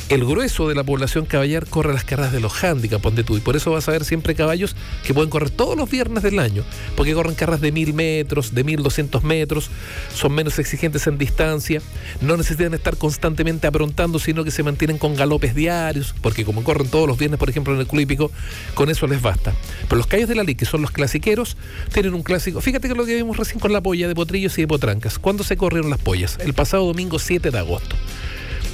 El 0.08 0.24
grueso 0.24 0.70
de 0.70 0.76
la 0.76 0.86
población 0.86 1.26
caballar 1.26 1.68
corre 1.68 1.94
las 1.94 2.06
carreras 2.06 2.32
de 2.32 2.40
los 2.40 2.64
handicaps, 2.64 3.04
ponte 3.04 3.26
tú. 3.26 3.36
Y 3.36 3.42
por 3.42 3.58
eso 3.58 3.72
vas 3.72 3.90
a 3.90 3.92
ver 3.92 4.06
siempre 4.06 4.34
caballos 4.34 4.78
que 5.06 5.14
pueden 5.14 5.30
correr 5.30 5.50
todos 5.50 5.76
los 5.76 5.92
viernes 5.92 6.24
del 6.24 6.40
año, 6.40 6.64
porque 6.96 7.14
corren 7.14 7.36
carreras 7.36 7.60
de 7.60 7.74
mil 7.74 7.94
metros, 7.94 8.54
de 8.56 8.64
mil 8.64 8.82
doscientos 8.82 9.24
metros, 9.24 9.70
son 10.16 10.32
menos 10.32 10.58
exigentes 10.58 11.06
en 11.06 11.18
distancia, 11.18 11.82
no 12.22 12.38
necesitan 12.38 12.74
estar 12.74 12.96
constantemente 12.96 13.68
aprontando, 13.68 14.20
sino 14.20 14.46
que 14.46 14.52
se 14.52 14.64
mantienen 14.64 14.98
con 14.98 15.16
galopes 15.18 15.54
diarios, 15.54 16.16
porque 16.22 16.46
como 16.46 16.64
corren 16.64 16.88
todos 16.88 17.10
los 17.10 17.18
viernes, 17.18 17.40
por 17.40 17.50
ejemplo, 17.50 17.74
en 17.74 17.82
el 17.82 17.88
club 17.88 18.32
con 18.74 18.90
eso 18.90 19.06
les 19.06 19.22
basta. 19.22 19.54
Pero 19.84 19.98
los 19.98 20.08
callos 20.08 20.30
de 20.30 20.36
la 20.36 20.44
Liga, 20.44 20.61
que 20.62 20.66
son 20.68 20.84
los 20.84 20.92
clasiqueros, 20.92 21.58
tienen 21.92 22.14
un 22.14 22.22
clásico. 22.22 22.62
Fíjate 22.62 22.88
que 22.88 22.94
lo 22.94 23.04
que 23.04 23.16
vimos 23.16 23.36
recién 23.36 23.60
con 23.60 23.74
la 23.74 23.82
polla 23.82 24.08
de 24.08 24.14
potrillos 24.14 24.56
y 24.60 24.62
de 24.62 24.68
potrancas. 24.68 25.18
¿Cuándo 25.18 25.44
se 25.44 25.58
corrieron 25.58 25.90
las 25.90 25.98
pollas? 25.98 26.38
El 26.40 26.54
pasado 26.54 26.86
domingo 26.86 27.18
7 27.18 27.50
de 27.50 27.58
agosto. 27.58 27.96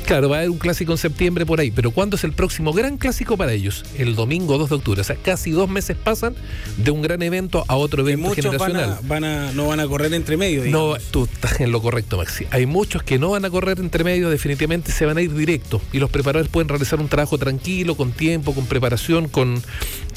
Claro, 0.06 0.28
va 0.28 0.36
a 0.36 0.40
haber 0.40 0.50
un 0.50 0.58
clásico 0.58 0.92
en 0.92 0.98
septiembre 0.98 1.46
por 1.46 1.62
ahí, 1.62 1.72
pero 1.72 1.92
¿cuándo 1.92 2.18
es 2.18 2.26
el 2.26 2.34
próximo 2.34 2.74
gran 2.74 2.98
clásico 2.98 3.38
para 3.38 3.54
ellos? 3.54 3.86
El 3.98 4.16
domingo 4.16 4.58
2 4.58 4.70
de 4.70 4.76
octubre. 4.76 5.02
O 5.02 5.04
sea, 5.04 5.16
casi 5.16 5.52
dos 5.52 5.70
meses 5.70 5.96
pasan 5.96 6.36
de 6.76 6.92
un 6.92 7.02
gran 7.02 7.22
evento 7.22 7.64
a 7.70 7.78
otro 7.78 8.02
evento 8.08 8.32
generacional. 8.32 9.00
Van 9.04 9.24
a, 9.24 9.54
no 9.54 9.68
van 9.68 9.80
a 9.80 9.88
correr 9.88 10.14
entre 10.14 10.36
medio. 10.36 10.66
No, 10.66 10.96
tú 11.12 11.24
estás 11.24 11.62
en 11.62 11.72
lo 11.72 11.82
correcto, 11.82 12.18
Maxi. 12.18 12.48
Hay 12.52 12.66
muchos 12.66 13.04
que 13.04 13.18
no 13.18 13.32
van 13.32 13.46
a 13.46 13.50
correr 13.50 13.80
entre 13.80 14.04
medio, 14.04 14.30
definitivamente 14.30 14.92
se 14.92 15.06
van 15.06 15.18
a 15.18 15.22
ir 15.22 15.34
directo. 15.34 15.82
Y 15.94 16.00
los 16.00 16.10
preparadores 16.10 16.50
pueden 16.50 16.68
realizar 16.68 17.00
un 17.00 17.08
trabajo 17.08 17.38
tranquilo, 17.38 17.96
con 17.96 18.12
tiempo, 18.12 18.54
con 18.54 18.66
preparación, 18.66 19.30
con, 19.30 19.62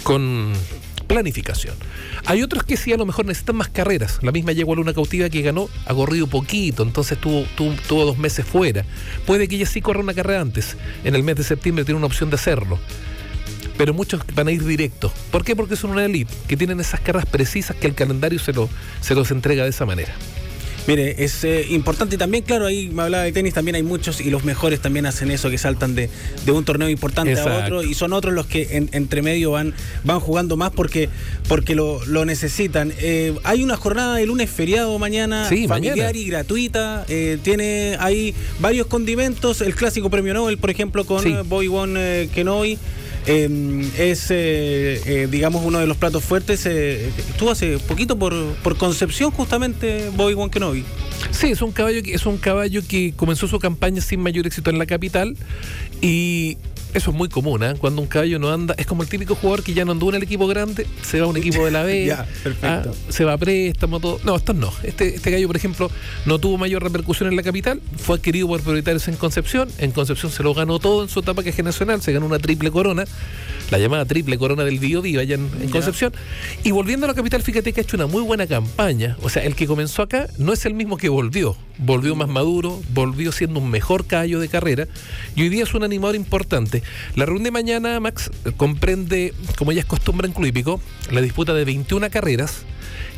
con 0.04 0.52
planificación. 1.11 1.75
Hay 2.25 2.40
otros 2.44 2.62
que 2.62 2.77
sí 2.77 2.92
a 2.92 2.96
lo 2.96 3.05
mejor 3.05 3.27
necesitan 3.27 3.57
más 3.57 3.68
carreras. 3.68 4.20
La 4.23 4.31
misma 4.31 4.53
Yegua 4.53 4.77
Luna 4.77 4.94
Cautiva 4.94 5.29
que 5.29 5.42
ganó 5.42 5.68
ha 5.85 5.92
corrido 5.92 6.29
poquito, 6.29 6.85
entonces 6.85 7.18
tuvo, 7.18 7.44
tuvo, 7.57 8.05
dos 8.05 8.16
meses 8.16 8.46
fuera. 8.46 8.85
Puede 9.27 9.49
que 9.49 9.57
ella 9.57 9.66
sí 9.66 9.81
corra 9.81 9.99
una 9.99 10.14
carrera 10.14 10.40
antes. 10.40 10.77
En 11.03 11.16
el 11.16 11.25
mes 11.25 11.35
de 11.35 11.42
septiembre 11.42 11.85
tiene 11.85 11.99
una 11.99 12.07
opción 12.07 12.31
de 12.31 12.37
hacerlo. 12.37 12.79
Pero 13.77 13.92
muchos 13.92 14.23
van 14.37 14.46
a 14.46 14.53
ir 14.53 14.64
directo. 14.64 15.12
¿Por 15.33 15.44
qué? 15.44 15.57
Porque 15.57 15.75
son 15.75 15.90
una 15.90 16.05
elite, 16.05 16.33
que 16.46 16.57
tienen 16.57 16.79
esas 16.79 17.01
carreras 17.01 17.27
precisas 17.27 17.77
que 17.77 17.88
el 17.88 17.96
calendario 17.96 18.38
se, 18.38 18.53
lo, 18.53 18.68
se 19.01 19.16
los 19.16 19.33
entrega 19.33 19.64
de 19.64 19.70
esa 19.70 19.87
manera. 19.87 20.14
Mire, 20.86 21.22
es 21.22 21.44
eh, 21.44 21.66
importante. 21.70 22.16
También, 22.16 22.42
claro, 22.42 22.66
ahí 22.66 22.88
me 22.88 23.02
hablaba 23.02 23.24
de 23.24 23.32
tenis, 23.32 23.54
también 23.54 23.74
hay 23.74 23.82
muchos 23.82 24.20
y 24.20 24.30
los 24.30 24.44
mejores 24.44 24.80
también 24.80 25.06
hacen 25.06 25.30
eso, 25.30 25.50
que 25.50 25.58
saltan 25.58 25.94
de, 25.94 26.10
un 26.50 26.64
torneo 26.64 26.88
importante 26.88 27.38
a 27.38 27.58
otro 27.64 27.82
y 27.82 27.94
son 27.94 28.12
otros 28.12 28.34
los 28.34 28.46
que 28.46 28.88
entre 28.92 29.22
medio 29.22 29.52
van, 29.52 29.74
van 30.04 30.20
jugando 30.20 30.56
más 30.56 30.70
porque, 30.70 31.08
porque 31.48 31.74
lo, 31.74 32.00
necesitan. 32.24 32.92
Eh, 32.98 33.34
hay 33.44 33.62
una 33.62 33.76
jornada 33.76 34.16
de 34.16 34.26
lunes 34.26 34.50
feriado 34.50 34.98
mañana, 34.98 35.48
familiar 35.68 36.16
y 36.16 36.24
gratuita, 36.24 37.04
eh, 37.08 37.38
tiene 37.42 37.96
ahí 38.00 38.34
varios 38.58 38.86
condimentos, 38.86 39.60
el 39.60 39.74
clásico 39.74 40.10
premio 40.10 40.34
Nobel, 40.34 40.58
por 40.58 40.70
ejemplo, 40.70 41.04
con 41.04 41.48
Boy 41.48 41.68
One 41.68 42.28
Kenoy. 42.34 42.78
Em, 43.26 43.83
es, 43.98 44.30
eh, 44.30 45.00
eh, 45.04 45.28
digamos, 45.30 45.64
uno 45.64 45.78
de 45.78 45.87
los 45.87 45.96
platos 45.96 46.24
fuertes. 46.24 46.64
Eh, 46.66 47.11
estuvo 47.18 47.50
hace 47.50 47.78
poquito 47.78 48.18
por, 48.18 48.35
por 48.62 48.76
Concepción, 48.76 49.30
justamente, 49.30 50.11
Bobby 50.16 50.35
Kenobi. 50.50 50.85
Sí, 51.30 51.48
es 51.48 51.62
un 51.62 51.72
caballo 51.72 52.02
que 52.02 52.14
es 52.14 52.24
un 52.26 52.38
caballo 52.38 52.83
que 52.87 53.12
comenzó 53.14 53.46
su 53.46 53.59
campaña 53.59 54.00
sin 54.00 54.20
mayor 54.20 54.46
éxito 54.46 54.70
en 54.70 54.78
la 54.78 54.87
capital 54.87 55.37
y 56.00 56.56
eso 56.94 57.11
es 57.11 57.16
muy 57.16 57.29
común, 57.29 57.62
¿eh? 57.62 57.74
Cuando 57.79 58.03
un 58.03 58.09
caballo 58.09 58.38
no 58.38 58.50
anda, 58.50 58.74
es 58.76 58.87
como 58.87 59.03
el 59.03 59.09
típico 59.09 59.35
jugador 59.35 59.62
que 59.62 59.74
ya 59.74 59.85
no 59.85 59.92
anduvo 59.92 60.11
en 60.11 60.16
el 60.16 60.22
equipo 60.22 60.46
grande, 60.46 60.87
se 61.03 61.20
va 61.20 61.26
a 61.26 61.29
un 61.29 61.37
equipo 61.37 61.64
de 61.64 61.70
la 61.70 61.83
B, 61.85 62.12
¿ah? 62.12 62.83
se 63.09 63.24
va 63.24 63.35
a 63.35 63.38
préstamo, 63.38 64.00
todo. 64.00 64.18
No, 64.24 64.37
estos 64.37 64.57
no. 64.57 64.72
Este, 64.83 65.14
este 65.14 65.31
gallo, 65.31 65.46
por 65.46 65.57
ejemplo, 65.57 65.90
no 66.26 66.38
tuvo 66.38 66.59
mayor 66.59 66.83
repercusión 66.83 67.29
en 67.29 67.37
la 67.37 67.42
capital, 67.42 67.81
fue 67.96 68.16
adquirido 68.16 68.48
por 68.48 68.61
prioritarios 68.62 69.07
en 69.09 69.16
Concepción, 69.16 69.68
en 69.79 69.92
Concepción 69.92 70.33
se 70.33 70.42
lo 70.42 70.55
ganó 70.55 70.79
todo 70.79 71.03
en 71.03 71.09
su 71.09 71.20
etapa 71.20 71.42
que 71.42 71.50
es 71.50 71.64
nacional, 71.64 72.03
se 72.03 72.12
ganó 72.12 72.26
una 72.26 72.38
triple 72.38 72.70
corona, 72.70 73.05
la 73.70 73.79
llamada 73.79 74.05
triple 74.05 74.38
corona 74.38 74.64
del 74.64 74.79
Bio 74.79 75.00
allá 75.00 75.35
en, 75.35 75.70
Concepción. 75.70 76.12
Y 76.64 76.72
volviendo 76.72 77.07
a 77.07 77.09
la 77.09 77.14
capital, 77.14 77.42
fíjate 77.42 77.72
que 77.72 77.81
ha 77.81 77.83
hecho 77.83 77.96
una 77.96 78.07
muy 78.07 78.22
buena 78.22 78.46
campaña. 78.46 79.16
O 79.22 79.29
sea, 79.29 79.44
el 79.44 79.55
que 79.55 79.66
comenzó 79.66 80.03
acá 80.03 80.29
no 80.38 80.53
es 80.53 80.66
el 80.66 80.74
mismo 80.74 80.96
que 80.96 81.09
volvió. 81.09 81.57
Volvió 81.82 82.14
más 82.14 82.28
maduro, 82.28 82.80
volvió 82.92 83.32
siendo 83.32 83.60
un 83.60 83.70
mejor 83.70 84.06
caballo 84.06 84.38
de 84.38 84.48
carrera 84.48 84.86
y 85.34 85.42
hoy 85.42 85.48
día 85.48 85.64
es 85.64 85.74
un 85.74 85.82
animador 85.82 86.14
importante. 86.14 86.82
La 87.14 87.26
reunión 87.26 87.44
de 87.44 87.50
mañana, 87.50 88.00
Max, 88.00 88.30
comprende, 88.56 89.34
como 89.58 89.72
ya 89.72 89.80
es 89.80 89.86
costumbre 89.86 90.26
en 90.26 90.32
Club 90.32 90.80
la 91.10 91.20
disputa 91.20 91.54
de 91.54 91.64
21 91.64 92.10
carreras 92.10 92.64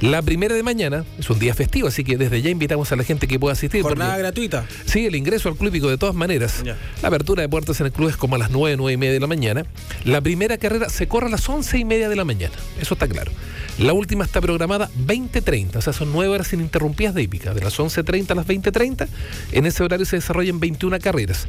la 0.03 0.21
primera 0.21 0.57
de 0.57 0.65
mañana 0.65 1.05
es 1.17 1.31
un 1.31 1.39
día 1.39 1.55
festivo, 1.55 1.87
así 1.87 2.03
que 2.03 2.17
desde 2.17 2.43
ya 2.43 2.51
invitamos 2.51 2.91
a 2.91 2.97
la 2.97 3.05
gente 3.05 3.29
que 3.29 3.39
pueda 3.39 3.53
asistir. 3.53 3.83
¿Jornada 3.83 4.17
gratuita? 4.19 4.67
Sí, 4.85 5.07
el 5.07 5.15
ingreso 5.15 5.49
al 5.49 5.55
club 5.55 5.73
de 5.73 5.97
todas 5.97 6.17
maneras. 6.17 6.65
La 7.03 7.09
apertura 7.09 7.43
de 7.43 7.49
puertas 7.49 7.79
en 7.79 7.87
el 7.87 7.93
club 7.93 8.09
es 8.09 8.17
como 8.17 8.35
a 8.35 8.39
las 8.39 8.51
9, 8.51 8.77
9 8.79 8.93
y 8.93 8.97
media 8.97 9.13
de 9.13 9.21
la 9.21 9.29
mañana. 9.29 9.65
La 10.05 10.21
primera 10.21 10.59
carrera 10.59 10.89
se 10.89 11.07
corre 11.07 11.29
a 11.29 11.31
las 11.31 11.49
11 11.49 11.79
y 11.79 11.85
media 11.85 12.09
de 12.09 12.17
la 12.17 12.25
mañana. 12.25 12.55
Eso 12.81 12.95
está 12.95 13.07
claro. 13.07 13.31
La 13.79 13.93
última 13.93 14.25
está 14.25 14.41
programada 14.41 14.91
20.30, 15.07 15.77
o 15.77 15.81
sea, 15.81 15.93
son 15.93 16.13
9 16.13 16.35
horas 16.35 16.53
ininterrumpidas 16.53 17.15
de 17.15 17.23
hípica, 17.23 17.55
de 17.55 17.63
las 17.63 17.79
11.30 17.79 18.33
a 18.33 18.35
las 18.35 18.47
20.30. 18.53 19.09
En 19.53 19.67
ese 19.67 19.83
horario 19.83 20.07
se 20.07 20.17
desarrollan 20.17 20.61
21 20.61 20.99
carreras. 21.01 21.49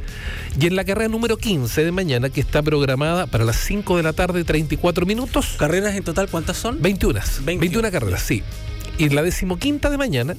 Y 0.58 0.66
en 0.66 0.76
la 0.76 0.84
carrera 0.84 1.08
número 1.08 1.36
15 1.36 1.84
de 1.84 1.92
mañana, 1.92 2.30
que 2.30 2.40
está 2.40 2.62
programada 2.62 3.26
para 3.26 3.44
las 3.44 3.56
5 3.56 3.96
de 3.96 4.02
la 4.02 4.12
tarde, 4.12 4.44
34 4.44 5.06
minutos. 5.06 5.56
¿Carreras 5.58 5.94
en 5.94 6.04
total 6.04 6.28
cuántas 6.28 6.56
son? 6.56 6.80
21. 6.80 7.20
21, 7.44 7.60
21 7.60 7.90
carreras, 7.90 8.22
sí. 8.22 8.42
Y 8.98 9.08
la 9.08 9.22
decimoquinta 9.22 9.90
de 9.90 9.98
mañana 9.98 10.36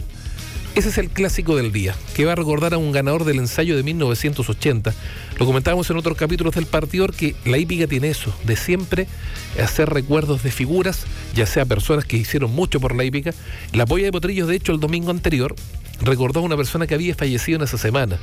Ese 0.75 0.89
es 0.89 0.97
el 0.97 1.09
clásico 1.09 1.55
del 1.55 1.71
día, 1.71 1.95
que 2.15 2.25
va 2.25 2.33
a 2.33 2.35
recordar 2.35 2.73
a 2.73 2.77
un 2.77 2.91
ganador 2.91 3.23
del 3.23 3.37
ensayo 3.37 3.77
de 3.77 3.83
1980. 3.83 4.93
Lo 5.39 5.45
comentábamos 5.45 5.89
en 5.89 5.95
otros 5.95 6.17
capítulos 6.17 6.55
del 6.55 6.65
partido 6.65 7.07
que 7.07 7.33
la 7.45 7.57
hípica 7.57 7.87
tiene 7.87 8.09
eso, 8.09 8.35
de 8.43 8.57
siempre 8.57 9.07
hacer 9.61 9.89
recuerdos 9.89 10.43
de 10.43 10.51
figuras, 10.51 11.05
ya 11.33 11.45
sea 11.45 11.65
personas 11.65 12.03
que 12.03 12.17
hicieron 12.17 12.51
mucho 12.51 12.81
por 12.81 12.93
la 12.93 13.05
hípica. 13.05 13.33
La 13.71 13.85
polla 13.85 14.03
de 14.05 14.11
Potrillos, 14.11 14.49
de 14.49 14.55
hecho, 14.57 14.73
el 14.73 14.81
domingo 14.81 15.11
anterior, 15.11 15.55
recordó 16.01 16.39
a 16.39 16.43
una 16.43 16.57
persona 16.57 16.87
que 16.87 16.95
había 16.95 17.15
fallecido 17.15 17.57
en 17.57 17.63
esa 17.63 17.77
semana 17.77 18.17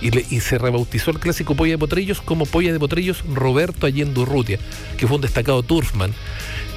y, 0.00 0.40
se 0.40 0.58
rebautizó 0.58 1.10
el 1.10 1.18
clásico 1.18 1.54
Polla 1.54 1.72
de 1.72 1.78
Potrillos 1.78 2.20
como 2.20 2.46
Polla 2.46 2.72
de 2.72 2.78
Potrillos 2.78 3.24
Roberto 3.32 3.86
Allende 3.86 4.20
Urrutia, 4.20 4.58
que 4.98 5.06
fue 5.06 5.16
un 5.16 5.22
destacado 5.22 5.62
turfman. 5.62 6.12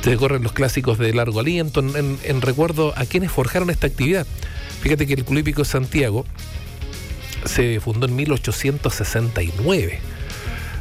Se 0.03 0.15
corren 0.15 0.43
los 0.43 0.53
clásicos 0.53 0.97
de 0.97 1.13
largo 1.13 1.41
aliento 1.41 1.81
en, 1.81 2.17
en 2.23 2.41
recuerdo 2.41 2.93
a 2.95 3.05
quienes 3.05 3.31
forjaron 3.31 3.69
esta 3.69 3.87
actividad. 3.87 4.25
Fíjate 4.81 5.05
que 5.05 5.15
el 5.15 5.25
Club 5.25 5.39
Hípico 5.39 5.65
Santiago 5.65 6.25
se 7.45 7.79
fundó 7.81 8.07
en 8.07 8.15
1869. 8.15 9.99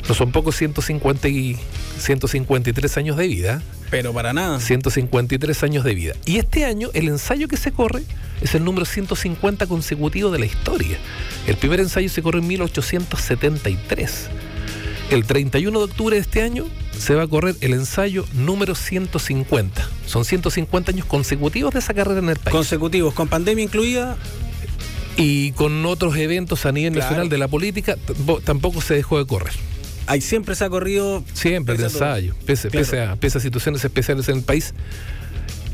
No 0.09 0.15
son 0.15 0.31
pocos 0.31 0.55
150 0.57 1.29
y 1.29 1.59
153 1.99 2.97
años 2.99 3.17
de 3.17 3.27
vida. 3.27 3.63
Pero 3.91 4.13
para 4.13 4.33
nada. 4.33 4.61
153 4.61 5.63
años 5.65 5.85
de 5.85 5.95
vida. 5.95 6.15
Y 6.25 6.37
este 6.39 6.65
año 6.65 6.91
el 6.95 7.09
ensayo 7.09 7.49
que 7.49 7.57
se 7.57 7.73
corre 7.73 8.03
es 8.41 8.55
el 8.55 8.65
número 8.65 8.85
150 8.85 9.67
consecutivo 9.67 10.31
de 10.31 10.39
la 10.39 10.47
historia. 10.47 10.99
El 11.47 11.57
primer 11.57 11.81
ensayo 11.81 12.09
se 12.09 12.23
corre 12.23 12.39
en 12.39 12.47
1873. 12.47 14.29
El 15.11 15.25
31 15.25 15.79
de 15.79 15.85
octubre 15.85 16.17
de 16.17 16.23
este 16.23 16.43
año 16.43 16.67
se 16.99 17.15
va 17.15 17.25
a 17.25 17.29
correr 17.29 17.55
el 17.61 17.75
ensayo 17.75 18.25
número 18.35 18.75
150. 18.75 19.89
Son 20.07 20.25
150 20.25 20.93
años 20.93 21.07
consecutivos 21.07 21.73
de 21.75 21.81
esa 21.81 21.95
carrera 21.95 22.19
en 22.19 22.31
el 22.31 22.37
país. 22.37 22.53
Consecutivos, 22.53 23.15
con 23.15 23.29
pandemia 23.29 23.65
incluida. 23.65 24.17
Y 25.17 25.53
con 25.53 25.87
otros 25.87 26.17
eventos 26.17 26.67
a 26.67 26.73
nivel 26.73 26.93
nacional 26.93 27.31
de 27.31 27.39
la 27.39 27.49
política, 27.49 27.97
tampoco 28.45 28.83
se 28.83 28.95
dejó 28.95 29.19
de 29.19 29.27
correr. 29.27 29.55
Ahí 30.07 30.21
siempre 30.21 30.55
se 30.55 30.65
ha 30.65 30.69
corrido. 30.69 31.25
Siempre 31.33 31.75
el 31.75 31.83
ensayo, 31.83 32.35
pese, 32.45 32.69
a, 33.01 33.17
pese 33.17 33.39
a 33.39 33.41
situaciones 33.41 33.85
especiales 33.85 34.29
en 34.29 34.39
el 34.39 34.43
país. 34.43 34.75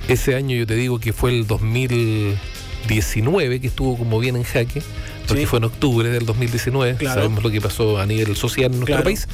Ese 0.09 0.35
año 0.35 0.57
yo 0.57 0.67
te 0.67 0.75
digo 0.75 0.99
que 0.99 1.13
fue 1.13 1.31
el 1.31 1.47
2019, 1.47 3.61
que 3.61 3.67
estuvo 3.67 3.97
como 3.97 4.19
bien 4.19 4.37
en 4.37 4.43
jaque 4.43 4.83
porque 5.27 5.47
fue 5.47 5.59
en 5.59 5.65
octubre 5.65 6.09
del 6.09 6.27
2019, 6.27 6.99
sabemos 7.05 7.43
lo 7.43 7.51
que 7.51 7.61
pasó 7.61 7.99
a 7.99 8.07
nivel 8.07 8.37
social 8.37 8.73
en 8.73 8.81
nuestro 8.81 9.03
país. 9.03 9.29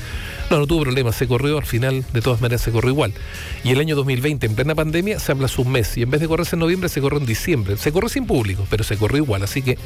No, 0.51 0.59
no 0.59 0.67
tuvo 0.67 0.83
problema, 0.83 1.13
se 1.13 1.27
corrió, 1.27 1.59
al 1.59 1.67
final 1.67 2.05
de 2.13 2.23
todas 2.23 2.41
maneras 2.41 2.63
se 2.63 2.71
corrió 2.71 2.91
igual. 2.91 3.13
Y 3.65 3.71
el 3.71 3.81
año 3.81 3.97
2020, 3.97 4.47
en 4.47 4.55
plena 4.55 4.75
pandemia, 4.75 5.19
se 5.19 5.33
habla 5.33 5.49
un 5.59 5.73
mes 5.73 5.97
y 5.97 6.03
en 6.03 6.11
vez 6.11 6.21
de 6.21 6.29
correrse 6.29 6.57
en 6.57 6.61
noviembre, 6.61 6.89
se 6.89 7.01
corrió 7.01 7.19
en 7.19 7.27
diciembre. 7.27 7.77
Se 7.77 7.93
corrió 7.93 8.09
sin 8.09 8.27
público, 8.27 8.67
pero 8.71 8.85
se 8.85 8.97
corrió 8.97 9.23
igual, 9.23 9.43
así 9.43 9.63
que 9.63 9.79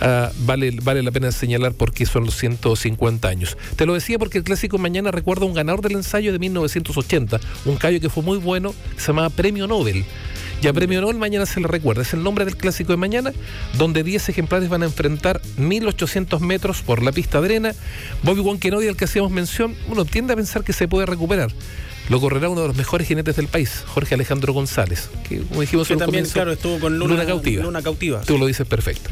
ah, 0.00 0.30
vale, 0.40 0.72
vale 0.82 1.02
la 1.02 1.10
pena 1.10 1.30
señalar 1.32 1.74
por 1.74 1.92
qué 1.92 2.06
son 2.06 2.24
los 2.24 2.36
150 2.36 3.28
años. 3.28 3.56
Te 3.76 3.86
lo 3.86 3.94
decía 3.94 4.18
porque 4.18 4.38
el 4.38 4.44
clásico 4.44 4.78
mañana 4.78 5.10
recuerda 5.10 5.46
un 5.46 5.54
ganador 5.54 5.82
del 5.82 5.92
ensayo 5.92 6.32
de 6.32 6.38
1980, 6.38 7.40
un 7.64 7.76
callo 7.76 8.00
que 8.00 8.08
fue 8.08 8.22
muy 8.22 8.38
bueno, 8.38 8.74
se 8.96 9.08
llamaba 9.08 9.30
Premio 9.30 9.66
Nobel. 9.66 10.04
Ya 10.60 10.74
Premio 10.74 11.00
Nobel 11.00 11.16
mañana 11.16 11.46
se 11.46 11.58
le 11.58 11.68
recuerda. 11.68 12.02
Es 12.02 12.12
el 12.12 12.22
nombre 12.22 12.44
del 12.44 12.54
clásico 12.54 12.92
de 12.92 12.98
mañana, 12.98 13.32
donde 13.78 14.02
10 14.02 14.28
ejemplares 14.28 14.68
van 14.68 14.82
a 14.82 14.86
enfrentar 14.86 15.40
1800 15.56 16.42
metros 16.42 16.82
por 16.82 17.02
la 17.02 17.12
pista 17.12 17.40
de 17.40 17.46
arena. 17.46 17.72
Bobby 18.22 18.40
Wonkenodi, 18.40 18.86
al 18.86 18.96
que 18.96 19.06
hacíamos 19.06 19.32
mención, 19.32 19.74
uno 19.88 20.04
tiende 20.04 20.34
a 20.34 20.36
pensar 20.36 20.62
que 20.62 20.74
se 20.74 20.86
puede 20.86 21.06
recuperar 21.06 21.50
lo 22.10 22.20
correrá 22.20 22.48
uno 22.48 22.62
de 22.62 22.66
los 22.66 22.76
mejores 22.76 23.06
jinetes 23.06 23.36
del 23.36 23.46
país, 23.46 23.84
Jorge 23.86 24.16
Alejandro 24.16 24.52
González, 24.52 25.08
que 25.28 25.38
como 25.42 25.60
dijimos 25.60 25.86
que 25.86 25.96
también, 25.96 26.26
claro, 26.26 26.50
estuvo 26.50 26.80
con 26.80 26.98
Luna, 26.98 27.24
Cautiva. 27.24 27.62
Luna 27.62 27.82
Cautiva. 27.82 28.20
Tú 28.22 28.36
lo 28.36 28.46
dices 28.46 28.66
perfecto. 28.66 29.10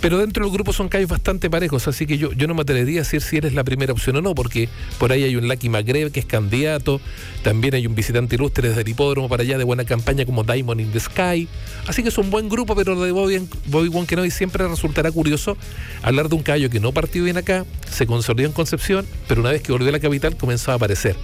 Pero 0.00 0.16
dentro 0.16 0.44
del 0.46 0.52
grupo 0.52 0.72
son 0.72 0.88
callos 0.88 1.10
bastante 1.10 1.50
parejos, 1.50 1.86
así 1.88 2.06
que 2.06 2.16
yo, 2.16 2.32
yo 2.32 2.48
no 2.48 2.54
me 2.54 2.62
atrevería 2.62 3.00
a 3.00 3.04
decir 3.04 3.20
si 3.20 3.36
eres 3.36 3.52
la 3.52 3.64
primera 3.64 3.92
opción 3.92 4.16
o 4.16 4.22
no, 4.22 4.34
porque 4.34 4.70
por 4.96 5.12
ahí 5.12 5.24
hay 5.24 5.36
un 5.36 5.46
Lucky 5.46 5.68
McGreve 5.68 6.10
que 6.10 6.20
es 6.20 6.26
candidato, 6.26 7.02
también 7.42 7.74
hay 7.74 7.86
un 7.86 7.94
visitante 7.94 8.36
ilustre 8.36 8.70
desde 8.70 8.80
el 8.80 8.88
hipódromo 8.88 9.28
para 9.28 9.42
allá 9.42 9.58
de 9.58 9.64
buena 9.64 9.84
campaña 9.84 10.24
como 10.24 10.42
Diamond 10.42 10.80
in 10.80 10.90
the 10.90 11.00
Sky, 11.00 11.46
así 11.86 12.02
que 12.02 12.08
es 12.08 12.16
un 12.16 12.30
buen 12.30 12.48
grupo, 12.48 12.74
pero 12.74 12.94
lo 12.94 13.02
de 13.02 13.12
Bobby, 13.12 13.46
Bobby 13.66 13.88
Wonkenoi 13.88 14.30
siempre 14.30 14.66
resultará 14.66 15.12
curioso 15.12 15.58
hablar 16.02 16.30
de 16.30 16.36
un 16.36 16.42
callo 16.42 16.70
que 16.70 16.80
no 16.80 16.92
partió 16.92 17.24
bien 17.24 17.36
acá, 17.36 17.66
se 17.90 18.06
consolidó 18.06 18.48
en 18.48 18.54
Concepción, 18.54 19.06
pero 19.26 19.42
una 19.42 19.50
vez 19.50 19.60
que 19.60 19.70
volvió 19.70 19.90
a 19.90 19.92
la 19.92 20.00
capital 20.00 20.34
comenzó 20.36 20.72
a 20.72 20.74
aparecer 20.76 21.14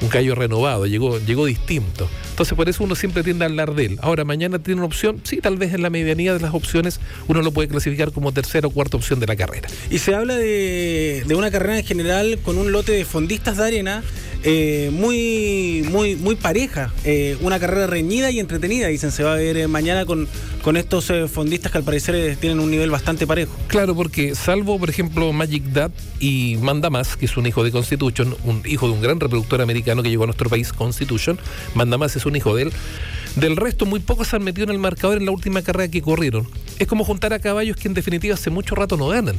un 0.00 0.08
callo 0.08 0.34
renovado, 0.34 0.86
llegó, 0.86 1.18
llegó 1.18 1.46
distinto. 1.46 2.08
Entonces 2.30 2.56
por 2.56 2.68
eso 2.68 2.84
uno 2.84 2.94
siempre 2.94 3.22
tiende 3.22 3.44
a 3.44 3.48
hablar 3.48 3.74
de 3.74 3.86
él. 3.86 3.98
Ahora, 4.02 4.24
mañana 4.24 4.58
tiene 4.58 4.80
una 4.80 4.86
opción, 4.86 5.20
sí, 5.24 5.38
tal 5.38 5.56
vez 5.56 5.74
en 5.74 5.82
la 5.82 5.90
medianía 5.90 6.32
de 6.32 6.40
las 6.40 6.54
opciones 6.54 7.00
uno 7.28 7.42
lo 7.42 7.52
puede 7.52 7.68
clasificar 7.68 8.12
como 8.12 8.32
tercera 8.32 8.68
o 8.68 8.70
cuarta 8.70 8.96
opción 8.96 9.20
de 9.20 9.26
la 9.26 9.36
carrera. 9.36 9.68
Y 9.90 9.98
se 9.98 10.14
habla 10.14 10.36
de, 10.36 11.24
de 11.26 11.34
una 11.34 11.50
carrera 11.50 11.78
en 11.78 11.84
general 11.84 12.38
con 12.42 12.58
un 12.58 12.72
lote 12.72 12.92
de 12.92 13.04
fondistas 13.04 13.58
de 13.58 13.64
arena 13.64 14.02
eh, 14.42 14.90
muy, 14.92 15.86
muy, 15.90 16.16
muy 16.16 16.34
pareja. 16.34 16.92
Eh, 17.04 17.36
una 17.40 17.58
carrera 17.58 17.86
reñida 17.86 18.30
y 18.30 18.40
entretenida, 18.40 18.88
dicen, 18.88 19.12
se 19.12 19.22
va 19.22 19.34
a 19.34 19.36
ver 19.36 19.56
eh, 19.56 19.68
mañana 19.68 20.06
con, 20.06 20.28
con 20.62 20.76
estos 20.76 21.12
fondistas 21.30 21.72
que 21.72 21.78
al 21.78 21.84
parecer 21.84 22.36
tienen 22.36 22.60
un 22.60 22.70
nivel 22.70 22.90
bastante 22.90 23.26
parejo. 23.26 23.52
Claro, 23.68 23.94
porque 23.94 24.34
salvo, 24.34 24.78
por 24.78 24.88
ejemplo, 24.88 25.32
Magic 25.32 25.64
Dad 25.64 25.90
y 26.18 26.56
Manda 26.60 26.90
Más, 26.90 27.16
que 27.16 27.26
es 27.26 27.36
un 27.36 27.46
hijo 27.46 27.62
de 27.64 27.70
Constitution, 27.70 28.34
un 28.44 28.62
hijo 28.64 28.86
de 28.86 28.94
un 28.94 29.02
gran 29.02 29.20
reproductor 29.20 29.60
americano 29.60 30.02
que 30.02 30.08
llegó 30.08 30.24
a 30.24 30.26
nuestro 30.26 30.48
país, 30.48 30.72
Constitution, 30.72 31.38
Manda 31.74 31.98
Más 31.98 32.16
es 32.16 32.24
un 32.24 32.36
hijo 32.36 32.54
de 32.54 32.64
él. 32.64 32.72
Del 33.36 33.56
resto, 33.56 33.86
muy 33.86 34.00
pocos 34.00 34.28
se 34.28 34.36
han 34.36 34.42
metido 34.42 34.64
en 34.64 34.70
el 34.70 34.78
marcador 34.78 35.18
en 35.18 35.26
la 35.26 35.30
última 35.30 35.62
carrera 35.62 35.88
que 35.88 36.02
corrieron. 36.02 36.48
Es 36.78 36.88
como 36.88 37.04
juntar 37.04 37.32
a 37.32 37.38
caballos 37.38 37.76
que 37.76 37.86
en 37.86 37.94
definitiva 37.94 38.34
hace 38.34 38.50
mucho 38.50 38.74
rato 38.74 38.96
no 38.96 39.08
ganan 39.08 39.36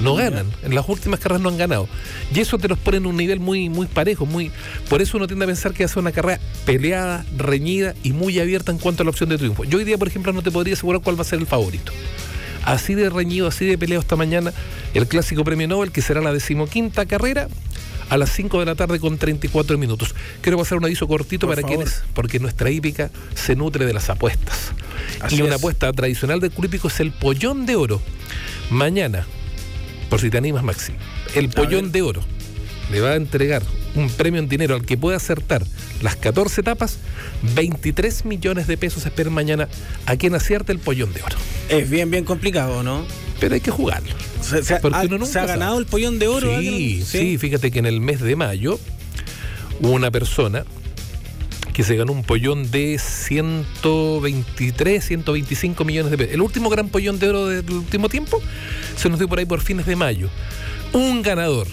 no 0.00 0.14
ganan. 0.14 0.46
En 0.62 0.74
las 0.74 0.88
últimas 0.88 1.20
carreras 1.20 1.42
no 1.42 1.48
han 1.48 1.58
ganado. 1.58 1.88
Y 2.34 2.40
eso 2.40 2.58
te 2.58 2.68
los 2.68 2.78
pone 2.78 2.98
en 2.98 3.06
un 3.06 3.16
nivel 3.16 3.40
muy, 3.40 3.68
muy 3.68 3.86
parejo. 3.86 4.26
Muy, 4.26 4.50
por 4.88 5.02
eso 5.02 5.16
uno 5.16 5.26
tiende 5.26 5.44
a 5.44 5.48
pensar 5.48 5.72
que 5.72 5.84
hace 5.84 5.98
una 5.98 6.12
carrera 6.12 6.40
peleada, 6.64 7.24
reñida 7.36 7.94
y 8.02 8.12
muy 8.12 8.38
abierta 8.38 8.72
en 8.72 8.78
cuanto 8.78 9.02
a 9.02 9.04
la 9.04 9.10
opción 9.10 9.28
de 9.28 9.38
triunfo. 9.38 9.64
Yo 9.64 9.78
hoy 9.78 9.84
día, 9.84 9.98
por 9.98 10.08
ejemplo, 10.08 10.32
no 10.32 10.42
te 10.42 10.50
podría 10.50 10.74
asegurar 10.74 11.02
cuál 11.02 11.18
va 11.18 11.22
a 11.22 11.24
ser 11.24 11.38
el 11.38 11.46
favorito. 11.46 11.92
Así 12.64 12.94
de 12.94 13.08
reñido, 13.08 13.46
así 13.46 13.64
de 13.64 13.78
peleado 13.78 14.02
esta 14.02 14.16
mañana, 14.16 14.52
el 14.92 15.06
clásico 15.06 15.44
premio 15.44 15.68
Nobel, 15.68 15.90
que 15.90 16.02
será 16.02 16.20
la 16.20 16.32
decimoquinta 16.32 17.06
carrera, 17.06 17.48
a 18.10 18.16
las 18.16 18.30
5 18.32 18.60
de 18.60 18.66
la 18.66 18.74
tarde 18.74 19.00
con 19.00 19.18
34 19.18 19.78
minutos. 19.78 20.14
Quiero 20.40 20.58
pasar 20.58 20.78
un 20.78 20.84
aviso 20.84 21.06
cortito 21.06 21.46
para 21.46 21.62
quienes, 21.62 22.02
porque 22.14 22.38
nuestra 22.38 22.70
hípica 22.70 23.10
se 23.34 23.56
nutre 23.56 23.86
de 23.86 23.92
las 23.92 24.10
apuestas. 24.10 24.72
y 25.30 25.42
una 25.42 25.56
apuesta 25.56 25.92
tradicional 25.92 26.40
del 26.40 26.50
club 26.50 26.66
hípico 26.66 26.88
es 26.88 27.00
el 27.00 27.12
pollón 27.12 27.66
de 27.66 27.76
oro. 27.76 28.00
Mañana, 28.70 29.26
por 30.08 30.20
si 30.20 30.30
te 30.30 30.38
animas, 30.38 30.64
Maxi. 30.64 30.92
El 31.34 31.48
pollón 31.48 31.92
de 31.92 32.02
oro 32.02 32.22
le 32.90 33.00
va 33.00 33.10
a 33.10 33.16
entregar 33.16 33.62
un 33.94 34.08
premio 34.10 34.40
en 34.40 34.48
dinero 34.48 34.74
al 34.74 34.84
que 34.84 34.96
pueda 34.96 35.16
acertar 35.16 35.64
las 36.02 36.16
14 36.16 36.60
etapas, 36.60 36.98
23 37.54 38.24
millones 38.24 38.66
de 38.66 38.76
pesos 38.76 39.04
esperan 39.04 39.32
mañana 39.32 39.68
a 40.06 40.16
quien 40.16 40.34
acierte 40.34 40.72
el 40.72 40.78
pollón 40.78 41.12
de 41.12 41.22
oro. 41.22 41.36
Es 41.68 41.90
bien, 41.90 42.10
bien 42.10 42.24
complicado, 42.24 42.82
¿no? 42.82 43.04
Pero 43.40 43.54
hay 43.54 43.60
que 43.60 43.70
jugarlo. 43.70 44.14
Se, 44.40 44.74
ha, 44.74 45.46
ganado 45.46 45.78
el 45.78 45.86
pollón 45.86 46.18
de 46.18 46.28
oro? 46.28 46.58
Sí, 46.60 47.04
sí, 47.04 47.38
fíjate 47.38 47.70
que 47.70 47.78
en 47.78 47.86
el 47.86 48.00
mes 48.00 48.20
de 48.20 48.36
mayo 48.36 48.78
una 49.80 50.10
persona 50.10 50.64
que 51.78 51.84
se 51.84 51.94
ganó 51.94 52.10
un 52.10 52.24
pollón 52.24 52.72
de 52.72 52.98
123, 52.98 55.04
125 55.04 55.84
millones 55.84 56.10
de 56.10 56.18
pesos. 56.18 56.34
El 56.34 56.40
último 56.40 56.70
gran 56.70 56.88
pollón 56.88 57.20
de 57.20 57.28
oro 57.28 57.46
del 57.46 57.70
último 57.70 58.08
tiempo 58.08 58.42
se 58.96 59.08
nos 59.08 59.20
dio 59.20 59.28
por 59.28 59.38
ahí 59.38 59.44
por 59.44 59.60
fines 59.60 59.86
de 59.86 59.94
mayo. 59.94 60.28
Un 60.92 61.22
ganador 61.22 61.68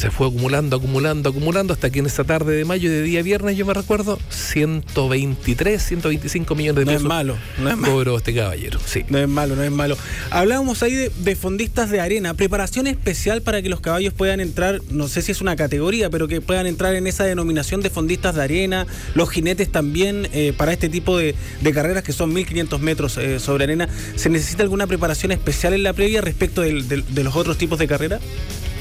se 0.00 0.10
fue 0.10 0.28
acumulando, 0.28 0.76
acumulando, 0.76 1.28
acumulando, 1.28 1.74
hasta 1.74 1.90
que 1.90 1.98
en 1.98 2.06
esa 2.06 2.24
tarde 2.24 2.56
de 2.56 2.64
mayo, 2.64 2.90
de 2.90 3.02
día 3.02 3.22
viernes, 3.22 3.54
yo 3.58 3.66
me 3.66 3.74
recuerdo, 3.74 4.18
123, 4.30 5.82
125 5.82 6.54
millones 6.54 6.86
de 6.86 6.86
pesos. 6.86 7.02
No 7.02 7.08
es 7.08 7.14
malo, 7.14 7.36
no 7.58 7.70
es 7.70 7.76
malo. 7.76 8.16
este 8.16 8.34
caballero, 8.34 8.80
sí. 8.86 9.04
No 9.10 9.18
es 9.18 9.28
malo, 9.28 9.56
no 9.56 9.62
es 9.62 9.70
malo. 9.70 9.98
Hablábamos 10.30 10.82
ahí 10.82 10.94
de, 10.94 11.36
fondistas 11.36 11.90
de 11.90 12.00
arena, 12.00 12.32
preparación 12.32 12.86
especial 12.86 13.42
para 13.42 13.60
que 13.60 13.68
los 13.68 13.80
caballos 13.80 14.14
puedan 14.14 14.40
entrar, 14.40 14.80
no 14.88 15.06
sé 15.06 15.20
si 15.20 15.32
es 15.32 15.42
una 15.42 15.54
categoría, 15.54 16.08
pero 16.08 16.28
que 16.28 16.40
puedan 16.40 16.66
entrar 16.66 16.94
en 16.94 17.06
esa 17.06 17.24
denominación 17.24 17.82
de 17.82 17.90
fondistas 17.90 18.36
de 18.36 18.42
arena, 18.42 18.86
los 19.14 19.28
jinetes 19.28 19.70
también, 19.70 20.28
eh, 20.32 20.54
para 20.56 20.72
este 20.72 20.88
tipo 20.88 21.18
de, 21.18 21.34
carreras 21.74 22.02
que 22.02 22.14
son 22.14 22.32
1500 22.32 22.80
metros 22.80 23.18
eh, 23.18 23.38
sobre 23.38 23.64
arena. 23.64 23.86
¿Se 24.16 24.30
necesita 24.30 24.62
alguna 24.62 24.86
preparación 24.86 25.30
especial 25.30 25.74
en 25.74 25.82
la 25.82 25.92
previa 25.92 26.22
respecto 26.22 26.62
de 26.62 27.22
los 27.22 27.36
otros 27.36 27.58
tipos 27.58 27.78
de 27.78 27.86
carreras? 27.86 28.22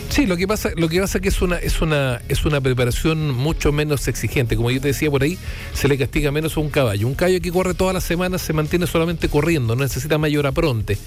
Sí, 0.10 0.26
lo 0.26 0.38
que 0.38 0.48
pasa, 0.48 0.72
lo 0.76 0.89
que 0.89 1.00
pasa 1.00 1.19
que 1.19 1.30
es 1.30 1.41
una, 1.41 1.58
es 1.58 1.82
una, 1.82 2.19
es 2.28 2.43
una 2.43 2.60
preparación 2.60 3.30
mucho 3.30 3.72
menos 3.72 4.08
exigente. 4.08 4.56
Como 4.56 4.72
yo 4.72 4.82
te 4.82 4.88
decía 4.88 5.12
por 5.12 5.22
ahí, 5.22 5.38
se 5.74 5.88
le 5.88 5.98
castiga 6.00 6.32
menos 6.32 6.58
a 6.58 6.60
un 6.60 6.69
caballo. 6.69 7.08
Un 7.08 7.13
caballo 7.13 7.39
que 7.39 7.52
corre 7.52 7.76
todas 7.76 7.93
las 7.93 8.04
semanas 8.04 8.41
se 8.41 8.52
mantiene 8.52 8.88
solamente 8.88 9.30
corriendo, 9.30 9.76
no 9.76 9.84
necesita 9.84 10.17
mayor 10.17 10.48
apronte. 10.48 10.98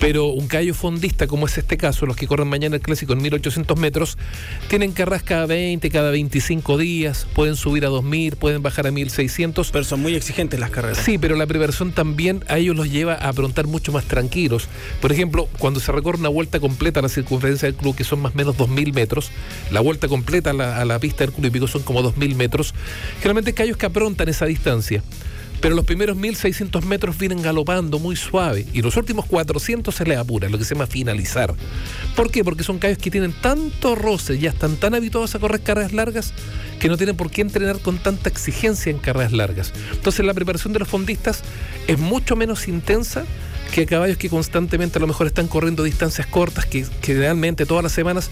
Pero 0.00 0.26
un 0.26 0.48
caballo 0.48 0.74
fondista, 0.74 1.26
como 1.26 1.46
es 1.46 1.56
este 1.58 1.76
caso, 1.76 2.06
los 2.06 2.16
que 2.16 2.26
corren 2.26 2.48
mañana 2.48 2.76
el 2.76 2.82
clásico 2.82 3.12
en 3.12 3.22
1800 3.22 3.78
metros, 3.78 4.18
tienen 4.68 4.92
carreras 4.92 5.22
cada 5.22 5.46
20, 5.46 5.88
cada 5.90 6.10
25 6.10 6.78
días, 6.78 7.26
pueden 7.34 7.56
subir 7.56 7.84
a 7.86 7.88
2000, 7.88 8.36
pueden 8.36 8.62
bajar 8.62 8.86
a 8.86 8.90
1600. 8.90 9.70
Pero 9.70 9.84
son 9.84 10.00
muy 10.00 10.14
exigentes 10.14 10.58
las 10.60 10.70
carreras. 10.70 10.98
Sí, 10.98 11.18
pero 11.18 11.36
la 11.36 11.46
preversión 11.46 11.92
también 11.92 12.44
a 12.48 12.58
ellos 12.58 12.76
los 12.76 12.90
lleva 12.90 13.14
a 13.14 13.28
afrontar 13.28 13.66
mucho 13.66 13.92
más 13.92 14.04
tranquilos. 14.04 14.68
Por 15.00 15.12
ejemplo, 15.12 15.48
cuando 15.58 15.80
se 15.80 15.92
recorre 15.92 16.18
una 16.18 16.28
vuelta 16.28 16.60
completa 16.60 17.00
a 17.00 17.02
la 17.02 17.08
circunferencia 17.08 17.66
del 17.66 17.76
club, 17.76 17.94
que 17.94 18.04
son 18.04 18.20
más 18.20 18.34
o 18.34 18.36
menos 18.36 18.56
2000 18.56 18.92
metros, 18.92 19.30
la 19.70 19.80
vuelta 19.80 20.08
completa 20.08 20.50
a 20.50 20.84
la, 20.84 20.98
pista 20.98 21.24
del 21.24 21.32
club 21.32 21.46
hípico 21.46 21.66
son 21.66 21.82
como 21.82 22.02
2000 22.02 22.34
metros, 22.36 22.74
generalmente 23.16 23.52
callos 23.52 23.76
que 23.76 23.86
aprontan 23.86 24.28
esa 24.28 24.46
distancia 24.46 25.02
pero 25.64 25.76
los 25.76 25.86
primeros 25.86 26.14
1600 26.18 26.84
metros 26.84 27.16
vienen 27.16 27.40
galopando 27.40 27.98
muy 27.98 28.16
suave 28.16 28.66
y 28.74 28.82
los 28.82 28.98
últimos 28.98 29.24
400 29.24 29.94
se 29.94 30.04
les 30.04 30.18
apura, 30.18 30.46
lo 30.50 30.58
que 30.58 30.64
se 30.66 30.74
llama 30.74 30.86
finalizar. 30.86 31.54
¿Por 32.14 32.30
qué? 32.30 32.44
Porque 32.44 32.62
son 32.62 32.78
callos 32.78 32.98
que 32.98 33.10
tienen 33.10 33.32
tanto 33.32 33.94
roce, 33.94 34.38
ya 34.38 34.50
están 34.50 34.76
tan 34.76 34.94
habituados 34.94 35.34
a 35.34 35.38
correr 35.38 35.62
carreras 35.62 35.94
largas 35.94 36.34
que 36.78 36.88
no 36.88 36.98
tienen 36.98 37.16
por 37.16 37.30
qué 37.30 37.40
entrenar 37.40 37.78
con 37.78 37.96
tanta 37.96 38.28
exigencia 38.28 38.90
en 38.90 38.98
carreras 38.98 39.32
largas. 39.32 39.72
Entonces 39.92 40.26
la 40.26 40.34
preparación 40.34 40.74
de 40.74 40.80
los 40.80 40.88
fondistas 40.88 41.42
es 41.86 41.98
mucho 41.98 42.36
menos 42.36 42.68
intensa 42.68 43.24
que 43.72 43.86
caballos 43.86 44.18
que 44.18 44.28
constantemente 44.28 44.98
a 44.98 45.00
lo 45.00 45.06
mejor 45.06 45.28
están 45.28 45.48
corriendo 45.48 45.82
distancias 45.82 46.26
cortas, 46.26 46.66
que, 46.66 46.84
generalmente 47.00 47.64
todas 47.64 47.82
las 47.82 47.92
semanas 47.92 48.28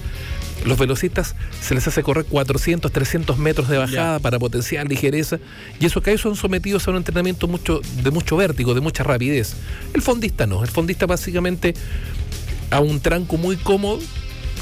los 0.65 0.79
velocistas 0.79 1.35
se 1.61 1.75
les 1.75 1.87
hace 1.87 2.03
correr 2.03 2.25
400, 2.25 2.91
300 2.91 3.39
metros 3.39 3.69
de 3.69 3.79
bajada 3.79 4.19
para 4.19 4.39
potenciar 4.39 4.89
ligereza 4.89 5.39
y 5.81 5.87
esos 5.87 6.03
caballos 6.03 6.21
son 6.21 6.37
sometidos 6.37 6.87
a 6.87 6.91
un 6.91 6.99
entrenamiento 6.99 7.49
mucho, 7.49 7.81
de 8.03 8.11
mucho 8.11 8.37
vértigo, 8.37 8.75
de 8.75 8.81
mucha 8.81 9.03
rapidez. 9.03 9.55
El 9.95 10.03
fondista 10.03 10.47
no, 10.47 10.63
el 10.63 10.71
fondista 10.71 11.07
básicamente 11.07 11.75
a 12.71 12.81
un 12.81 13.01
tranco 13.01 13.37
muy 13.37 13.57
cómodo 13.57 14.01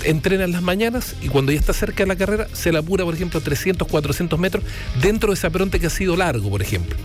entrena 0.04 0.44
en 0.44 0.52
las 0.52 0.62
mañanas 0.62 1.14
y 1.20 1.28
cuando 1.28 1.52
ya 1.52 1.58
está 1.58 1.74
cerca 1.74 2.04
de 2.04 2.08
la 2.08 2.16
carrera 2.16 2.48
se 2.52 2.72
la 2.72 2.78
apura, 2.78 3.04
por 3.04 3.14
ejemplo, 3.14 3.40
300, 3.40 3.86
400 3.86 4.38
metros 4.38 4.64
dentro 5.02 5.30
de 5.30 5.34
ese 5.34 5.46
apronte 5.46 5.78
que 5.78 5.86
ha 5.86 5.90
sido 5.90 6.16
largo, 6.16 6.48
por 6.48 6.62
ejemplo 6.62 6.96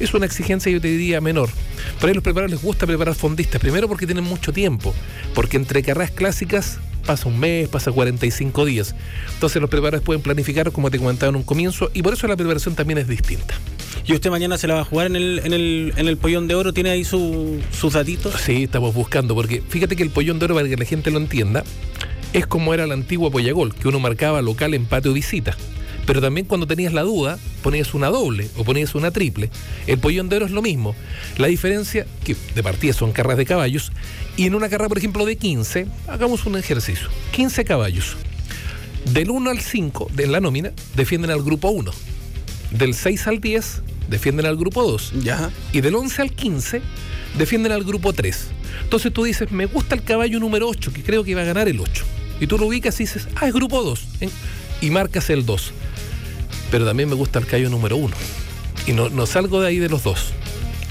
es 0.00 0.14
una 0.14 0.26
exigencia, 0.26 0.70
yo 0.70 0.80
te 0.80 0.88
diría, 0.88 1.20
menor. 1.20 1.50
Para 2.00 2.14
los 2.14 2.22
preparadores 2.22 2.52
les 2.52 2.62
gusta 2.62 2.86
preparar 2.86 3.14
fondistas, 3.14 3.60
primero 3.60 3.88
porque 3.88 4.06
tienen 4.06 4.24
mucho 4.24 4.52
tiempo, 4.52 4.94
porque 5.34 5.56
entre 5.56 5.82
carreras 5.82 6.10
clásicas 6.10 6.78
pasa 7.08 7.26
un 7.26 7.40
mes, 7.40 7.70
pasa 7.70 7.90
45 7.90 8.66
días. 8.66 8.94
Entonces 9.32 9.62
los 9.62 9.70
preparadores 9.70 10.02
pueden 10.02 10.20
planificar, 10.20 10.70
como 10.72 10.90
te 10.90 10.98
comentaba 10.98 11.30
en 11.30 11.36
un 11.36 11.42
comienzo, 11.42 11.90
y 11.94 12.02
por 12.02 12.12
eso 12.12 12.28
la 12.28 12.36
preparación 12.36 12.74
también 12.74 12.98
es 12.98 13.08
distinta. 13.08 13.54
¿Y 14.06 14.12
usted 14.12 14.28
mañana 14.28 14.58
se 14.58 14.68
la 14.68 14.74
va 14.74 14.80
a 14.80 14.84
jugar 14.84 15.06
en 15.06 15.16
el, 15.16 15.40
en 15.42 15.54
el, 15.54 15.94
en 15.96 16.06
el 16.06 16.18
Pollón 16.18 16.48
de 16.48 16.54
Oro? 16.54 16.74
¿Tiene 16.74 16.90
ahí 16.90 17.04
sus 17.04 17.92
datitos? 17.94 18.34
Sí, 18.42 18.64
estamos 18.64 18.94
buscando, 18.94 19.34
porque 19.34 19.62
fíjate 19.66 19.96
que 19.96 20.02
el 20.02 20.10
Pollón 20.10 20.38
de 20.38 20.44
Oro, 20.44 20.54
para 20.54 20.68
que 20.68 20.76
la 20.76 20.84
gente 20.84 21.10
lo 21.10 21.16
entienda, 21.16 21.64
es 22.34 22.46
como 22.46 22.74
era 22.74 22.84
el 22.84 22.92
antiguo 22.92 23.30
Pollagol, 23.30 23.74
que 23.74 23.88
uno 23.88 24.00
marcaba 24.00 24.42
local, 24.42 24.74
empate 24.74 25.08
o 25.08 25.14
visita 25.14 25.56
pero 26.08 26.22
también 26.22 26.46
cuando 26.46 26.66
tenías 26.66 26.94
la 26.94 27.02
duda, 27.02 27.38
ponías 27.62 27.92
una 27.92 28.06
doble 28.06 28.48
o 28.56 28.64
ponías 28.64 28.94
una 28.94 29.10
triple. 29.10 29.50
El 29.86 29.98
pollón 29.98 30.30
de 30.30 30.36
oro 30.36 30.46
es 30.46 30.52
lo 30.52 30.62
mismo. 30.62 30.96
La 31.36 31.48
diferencia, 31.48 32.06
que 32.24 32.34
de 32.54 32.62
partida 32.62 32.94
son 32.94 33.12
carreras 33.12 33.36
de 33.36 33.44
caballos, 33.44 33.92
y 34.34 34.46
en 34.46 34.54
una 34.54 34.70
carrera, 34.70 34.88
por 34.88 34.96
ejemplo, 34.96 35.26
de 35.26 35.36
15, 35.36 35.86
hagamos 36.06 36.46
un 36.46 36.56
ejercicio. 36.56 37.08
15 37.32 37.62
caballos. 37.66 38.16
Del 39.12 39.28
1 39.28 39.50
al 39.50 39.60
5 39.60 40.08
de 40.14 40.26
la 40.28 40.40
nómina 40.40 40.72
defienden 40.96 41.30
al 41.30 41.42
grupo 41.42 41.68
1. 41.68 41.92
Del 42.70 42.94
6 42.94 43.26
al 43.26 43.40
10 43.42 43.82
defienden 44.08 44.46
al 44.46 44.56
grupo 44.56 44.90
2. 44.90 45.12
Ya. 45.22 45.50
Y 45.74 45.82
del 45.82 45.94
11 45.94 46.22
al 46.22 46.32
15 46.32 46.80
defienden 47.36 47.72
al 47.72 47.84
grupo 47.84 48.14
3. 48.14 48.46
Entonces 48.84 49.12
tú 49.12 49.24
dices, 49.24 49.52
me 49.52 49.66
gusta 49.66 49.94
el 49.94 50.02
caballo 50.02 50.40
número 50.40 50.70
8, 50.70 50.90
que 50.90 51.02
creo 51.02 51.22
que 51.22 51.34
va 51.34 51.42
a 51.42 51.44
ganar 51.44 51.68
el 51.68 51.78
8. 51.78 52.04
Y 52.40 52.46
tú 52.46 52.56
lo 52.56 52.64
ubicas 52.64 52.98
y 52.98 53.02
dices, 53.02 53.28
ah, 53.36 53.46
es 53.46 53.52
grupo 53.52 53.82
2. 53.82 54.08
Y 54.80 54.88
marcas 54.88 55.28
el 55.28 55.44
2 55.44 55.74
pero 56.70 56.84
también 56.84 57.08
me 57.08 57.14
gusta 57.14 57.38
el 57.38 57.46
callo 57.46 57.70
número 57.70 57.96
uno. 57.96 58.14
Y 58.86 58.92
no, 58.92 59.08
no 59.08 59.26
salgo 59.26 59.60
de 59.60 59.68
ahí 59.68 59.78
de 59.78 59.88
los 59.88 60.02
dos. 60.02 60.32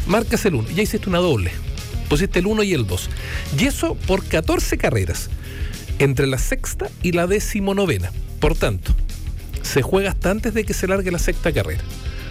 Marcas 0.07 0.45
el 0.45 0.55
uno, 0.55 0.69
ya 0.69 0.83
hiciste 0.83 1.09
una 1.09 1.19
doble. 1.19 1.51
Pusiste 2.09 2.39
el 2.39 2.47
uno 2.47 2.63
y 2.63 2.73
el 2.73 2.87
dos. 2.87 3.09
Y 3.57 3.65
eso 3.65 3.95
por 4.07 4.23
14 4.23 4.77
carreras, 4.77 5.29
entre 5.99 6.27
la 6.27 6.37
sexta 6.37 6.89
y 7.03 7.11
la 7.11 7.27
decimonovena. 7.27 8.11
Por 8.39 8.55
tanto, 8.55 8.93
se 9.61 9.81
juega 9.81 10.11
hasta 10.11 10.31
antes 10.31 10.53
de 10.53 10.63
que 10.63 10.73
se 10.73 10.87
largue 10.87 11.11
la 11.11 11.19
sexta 11.19 11.51
carrera. 11.51 11.81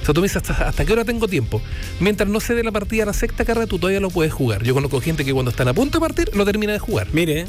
O 0.00 0.04
sea, 0.06 0.14
tú 0.14 0.20
me 0.20 0.26
dices, 0.26 0.36
¿hasta, 0.48 0.68
¿hasta 0.68 0.84
qué 0.84 0.92
hora 0.92 1.04
tengo 1.04 1.26
tiempo? 1.26 1.60
Mientras 2.00 2.28
no 2.28 2.38
se 2.40 2.54
dé 2.54 2.62
la 2.62 2.70
partida 2.70 3.02
a 3.02 3.06
la 3.06 3.12
sexta 3.12 3.44
carrera, 3.44 3.66
tú 3.66 3.78
todavía 3.78 4.00
lo 4.00 4.10
puedes 4.10 4.32
jugar. 4.32 4.62
Yo 4.62 4.72
conozco 4.72 5.00
gente 5.00 5.24
que 5.24 5.32
cuando 5.32 5.50
están 5.50 5.68
a 5.68 5.74
punto 5.74 5.98
de 5.98 6.06
partir, 6.06 6.34
lo 6.34 6.44
termina 6.44 6.72
de 6.72 6.78
jugar. 6.78 7.08
Mire. 7.12 7.46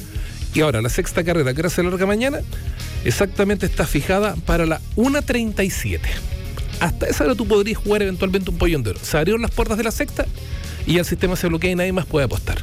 Y 0.53 0.61
ahora, 0.61 0.81
la 0.81 0.89
sexta 0.89 1.23
carrera, 1.23 1.53
que 1.53 1.59
ahora 1.59 1.69
se 1.69 1.83
larga 1.83 2.05
mañana, 2.05 2.39
exactamente 3.05 3.65
está 3.65 3.85
fijada 3.85 4.35
para 4.45 4.65
la 4.65 4.81
1.37. 4.95 5.99
Hasta 6.79 7.07
esa 7.07 7.23
hora 7.23 7.35
tú 7.35 7.47
podrías 7.47 7.77
jugar 7.77 8.03
eventualmente 8.03 8.49
un 8.49 8.57
pollón 8.57 8.83
de 8.83 8.91
oro. 8.91 8.99
Se 9.01 9.17
abrieron 9.17 9.41
las 9.41 9.51
puertas 9.51 9.77
de 9.77 9.83
la 9.83 9.91
sexta 9.91 10.25
y 10.85 10.97
el 10.97 11.05
sistema 11.05 11.35
se 11.35 11.47
bloquea 11.47 11.71
y 11.71 11.75
nadie 11.75 11.91
más 11.91 12.05
puede 12.05 12.25
apostar. 12.25 12.59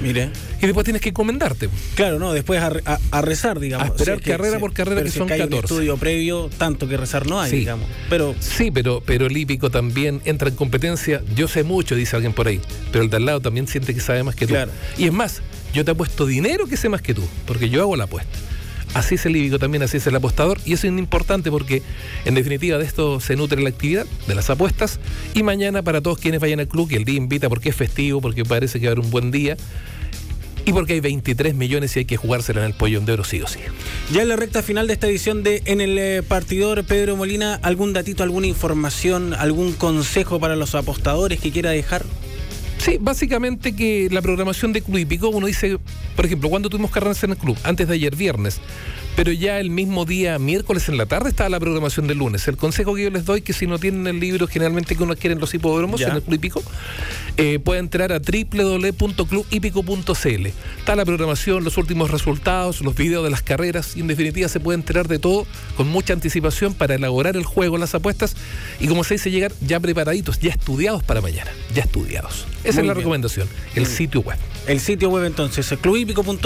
Mire. 0.00 0.30
Y 0.60 0.66
después 0.66 0.84
tienes 0.84 1.00
que 1.00 1.10
encomendarte. 1.10 1.68
Claro, 1.94 2.18
no, 2.18 2.32
después 2.32 2.60
a, 2.60 3.22
rezar, 3.22 3.60
digamos. 3.60 3.88
A 3.88 3.90
esperar 3.90 4.20
carrera 4.20 4.58
por 4.58 4.72
carrera, 4.72 5.02
que 5.02 5.10
son 5.10 5.28
14. 5.28 5.56
estudio 5.56 5.96
previo, 5.96 6.50
tanto 6.58 6.88
que 6.88 6.96
rezar 6.96 7.26
no 7.26 7.40
hay, 7.40 7.52
digamos. 7.52 7.88
Pero... 8.10 8.34
Sí, 8.40 8.70
pero, 8.70 9.02
pero 9.04 9.26
el 9.26 9.36
hípico 9.36 9.70
también 9.70 10.20
entra 10.24 10.48
en 10.48 10.56
competencia. 10.56 11.22
Yo 11.34 11.48
sé 11.48 11.62
mucho, 11.62 11.94
dice 11.94 12.16
alguien 12.16 12.32
por 12.32 12.48
ahí, 12.48 12.60
pero 12.92 13.04
el 13.04 13.10
de 13.10 13.16
al 13.18 13.26
lado 13.26 13.40
también 13.40 13.68
siente 13.68 13.94
que 13.94 14.00
sabe 14.00 14.22
más 14.22 14.34
que 14.34 14.46
tú. 14.46 14.54
Y 14.98 15.06
es 15.06 15.12
más, 15.12 15.42
yo 15.74 15.84
te 15.84 15.90
apuesto 15.90 16.24
dinero 16.24 16.66
que 16.66 16.76
sé 16.76 16.88
más 16.88 17.02
que 17.02 17.14
tú, 17.14 17.22
porque 17.46 17.68
yo 17.68 17.82
hago 17.82 17.96
la 17.96 18.04
apuesta. 18.04 18.38
Así 18.94 19.16
es 19.16 19.26
el 19.26 19.34
hípico 19.34 19.58
también, 19.58 19.82
así 19.82 19.96
es 19.96 20.06
el 20.06 20.14
apostador. 20.14 20.58
Y 20.64 20.72
eso 20.72 20.86
es 20.86 20.92
importante 20.92 21.50
porque, 21.50 21.82
en 22.24 22.34
definitiva, 22.34 22.78
de 22.78 22.84
esto 22.84 23.18
se 23.18 23.34
nutre 23.34 23.60
la 23.60 23.68
actividad, 23.68 24.06
de 24.28 24.34
las 24.36 24.50
apuestas. 24.50 25.00
Y 25.34 25.42
mañana, 25.42 25.82
para 25.82 26.00
todos 26.00 26.18
quienes 26.18 26.40
vayan 26.40 26.60
al 26.60 26.68
club, 26.68 26.88
que 26.88 26.96
el 26.96 27.04
día 27.04 27.16
invita 27.16 27.48
porque 27.48 27.70
es 27.70 27.76
festivo, 27.76 28.20
porque 28.20 28.44
parece 28.44 28.78
que 28.78 28.86
va 28.86 28.90
a 28.90 28.92
haber 28.92 29.04
un 29.04 29.10
buen 29.10 29.32
día. 29.32 29.56
Y 30.64 30.72
porque 30.72 30.94
hay 30.94 31.00
23 31.00 31.56
millones 31.56 31.94
y 31.96 32.00
hay 32.00 32.04
que 32.04 32.16
jugársela 32.16 32.60
en 32.60 32.66
el 32.66 32.74
pollón 32.74 33.04
de 33.04 33.12
oro 33.12 33.24
sí 33.24 33.42
o 33.42 33.48
sí. 33.48 33.58
Ya 34.12 34.22
en 34.22 34.28
la 34.28 34.36
recta 34.36 34.62
final 34.62 34.86
de 34.86 34.94
esta 34.94 35.08
edición 35.08 35.42
de 35.42 35.62
En 35.66 35.80
el 35.80 35.98
eh, 35.98 36.22
Partidor, 36.22 36.84
Pedro 36.84 37.16
Molina, 37.16 37.58
¿algún 37.62 37.92
datito, 37.92 38.22
alguna 38.22 38.46
información, 38.46 39.34
algún 39.34 39.72
consejo 39.72 40.38
para 40.38 40.54
los 40.54 40.74
apostadores 40.76 41.40
que 41.40 41.50
quiera 41.50 41.70
dejar? 41.70 42.04
Sí, 42.84 42.98
básicamente 43.00 43.74
que 43.74 44.08
la 44.10 44.20
programación 44.20 44.74
de 44.74 44.82
Club 44.82 44.98
Hípico, 44.98 45.30
uno 45.30 45.46
dice, 45.46 45.78
por 46.14 46.26
ejemplo, 46.26 46.50
cuando 46.50 46.68
tuvimos 46.68 46.90
carreras 46.90 47.24
en 47.24 47.30
el 47.30 47.38
club? 47.38 47.56
Antes 47.64 47.88
de 47.88 47.94
ayer 47.94 48.14
viernes 48.14 48.60
pero 49.16 49.32
ya 49.32 49.58
el 49.60 49.70
mismo 49.70 50.04
día, 50.04 50.38
miércoles 50.38 50.88
en 50.88 50.96
la 50.96 51.06
tarde, 51.06 51.30
está 51.30 51.48
la 51.48 51.58
programación 51.60 52.06
del 52.06 52.18
lunes. 52.18 52.46
El 52.48 52.56
consejo 52.56 52.94
que 52.94 53.04
yo 53.04 53.10
les 53.10 53.24
doy 53.24 53.42
que 53.42 53.52
si 53.52 53.66
no 53.66 53.78
tienen 53.78 54.06
el 54.06 54.20
libro 54.20 54.46
generalmente 54.46 54.96
que 54.96 55.02
uno 55.02 55.16
quiere 55.16 55.34
en 55.34 55.40
los 55.40 55.52
hipódromos, 55.54 56.00
en 56.00 56.12
el 56.12 56.22
Club 56.22 56.34
Hípico, 56.34 56.62
eh, 57.36 57.58
puede 57.58 57.80
entrar 57.80 58.12
a 58.12 58.18
www.clubhípico.cl. 58.18 60.46
Está 60.78 60.96
la 60.96 61.04
programación, 61.04 61.64
los 61.64 61.76
últimos 61.76 62.10
resultados, 62.10 62.80
los 62.80 62.94
videos 62.94 63.24
de 63.24 63.30
las 63.30 63.42
carreras 63.42 63.96
y 63.96 64.00
en 64.00 64.08
definitiva 64.08 64.48
se 64.48 64.60
puede 64.60 64.78
enterar 64.78 65.08
de 65.08 65.18
todo 65.18 65.46
con 65.76 65.88
mucha 65.88 66.12
anticipación 66.12 66.74
para 66.74 66.94
elaborar 66.94 67.36
el 67.36 67.44
juego, 67.44 67.78
las 67.78 67.94
apuestas 67.94 68.36
y 68.80 68.88
como 68.88 69.04
se 69.04 69.14
dice, 69.14 69.30
llegar 69.30 69.52
ya 69.60 69.80
preparaditos, 69.80 70.40
ya 70.40 70.50
estudiados 70.50 71.02
para 71.02 71.20
mañana, 71.20 71.50
ya 71.74 71.82
estudiados. 71.82 72.46
Esa 72.64 72.80
es 72.80 72.86
la 72.86 72.94
recomendación, 72.94 73.48
el 73.74 73.86
sitio 73.86 74.20
web. 74.20 74.38
El 74.66 74.80
sitio 74.80 75.10
web 75.10 75.24
entonces, 75.24 75.72
clubhípico.cl. 75.80 76.40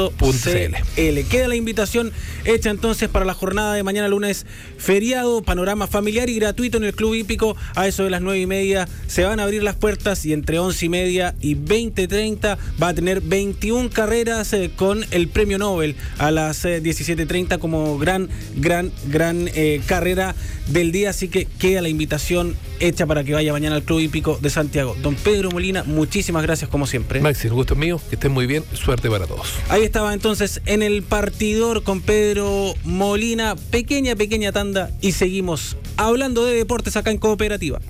Queda 1.28 1.48
la 1.48 1.54
invitación 1.54 2.12
hecha 2.44 2.70
entonces 2.70 3.08
para 3.08 3.24
la 3.24 3.34
jornada 3.34 3.74
de 3.74 3.82
mañana 3.82 4.08
lunes 4.08 4.44
feriado, 4.76 5.42
panorama 5.42 5.86
familiar 5.86 6.28
y 6.28 6.34
gratuito 6.34 6.78
en 6.78 6.84
el 6.84 6.94
Club 6.94 7.14
Hípico. 7.14 7.56
A 7.76 7.86
eso 7.86 8.04
de 8.04 8.10
las 8.10 8.20
nueve 8.20 8.40
y 8.40 8.46
media 8.46 8.88
se 9.06 9.24
van 9.24 9.38
a 9.38 9.44
abrir 9.44 9.62
las 9.62 9.76
puertas 9.76 10.24
y 10.26 10.32
entre 10.32 10.58
once 10.58 10.86
y 10.86 10.88
media 10.88 11.36
y 11.40 11.54
20.30 11.54 12.58
va 12.82 12.88
a 12.88 12.94
tener 12.94 13.20
21 13.20 13.90
carreras 13.90 14.52
eh, 14.52 14.70
con 14.74 15.04
el 15.12 15.28
premio 15.28 15.58
Nobel 15.58 15.94
a 16.18 16.30
las 16.30 16.64
17.30 16.64 17.54
eh, 17.54 17.58
como 17.58 17.98
gran, 17.98 18.28
gran, 18.56 18.90
gran 19.06 19.48
eh, 19.54 19.80
carrera 19.86 20.34
del 20.66 20.90
día. 20.90 21.10
Así 21.10 21.28
que 21.28 21.46
queda 21.58 21.82
la 21.82 21.88
invitación 21.88 22.56
hecha 22.80 23.06
para 23.06 23.24
que 23.24 23.34
vaya 23.34 23.52
mañana 23.52 23.76
al 23.76 23.82
Club 23.82 24.00
Hípico 24.00 24.38
de 24.40 24.50
Santiago. 24.50 24.96
Don 25.02 25.14
Pedro 25.14 25.50
Molina, 25.50 25.84
muchísimas 25.84 26.42
gracias 26.42 26.70
como 26.70 26.86
siempre. 26.86 27.20
Maxi, 27.20 27.48
el 27.48 27.54
gusto 27.54 27.74
mío, 27.76 28.00
que 28.08 28.16
estén 28.16 28.32
muy 28.32 28.46
bien, 28.46 28.64
suerte 28.72 29.08
para 29.08 29.26
todos. 29.26 29.48
Ahí 29.68 29.82
estaba 29.82 30.12
entonces 30.14 30.60
en 30.66 30.82
el 30.82 31.02
partidor 31.02 31.82
con 31.82 32.00
Pedro 32.00 32.74
Molina, 32.84 33.56
pequeña, 33.70 34.16
pequeña 34.16 34.52
tanda 34.52 34.90
y 35.00 35.12
seguimos 35.12 35.76
hablando 35.96 36.44
de 36.44 36.54
deportes 36.54 36.96
acá 36.96 37.10
en 37.10 37.18
Cooperativa. 37.18 37.80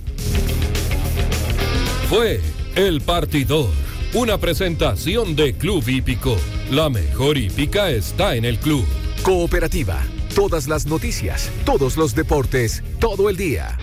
Fue 2.08 2.40
el 2.74 3.00
partidor, 3.02 3.68
una 4.14 4.38
presentación 4.38 5.36
de 5.36 5.54
Club 5.54 5.86
Hípico. 5.86 6.36
La 6.70 6.88
mejor 6.88 7.36
hípica 7.36 7.90
está 7.90 8.34
en 8.34 8.44
el 8.44 8.58
club. 8.58 8.84
Cooperativa, 9.22 10.02
todas 10.34 10.68
las 10.68 10.86
noticias, 10.86 11.50
todos 11.64 11.96
los 11.96 12.14
deportes, 12.14 12.82
todo 12.98 13.28
el 13.28 13.36
día. 13.36 13.78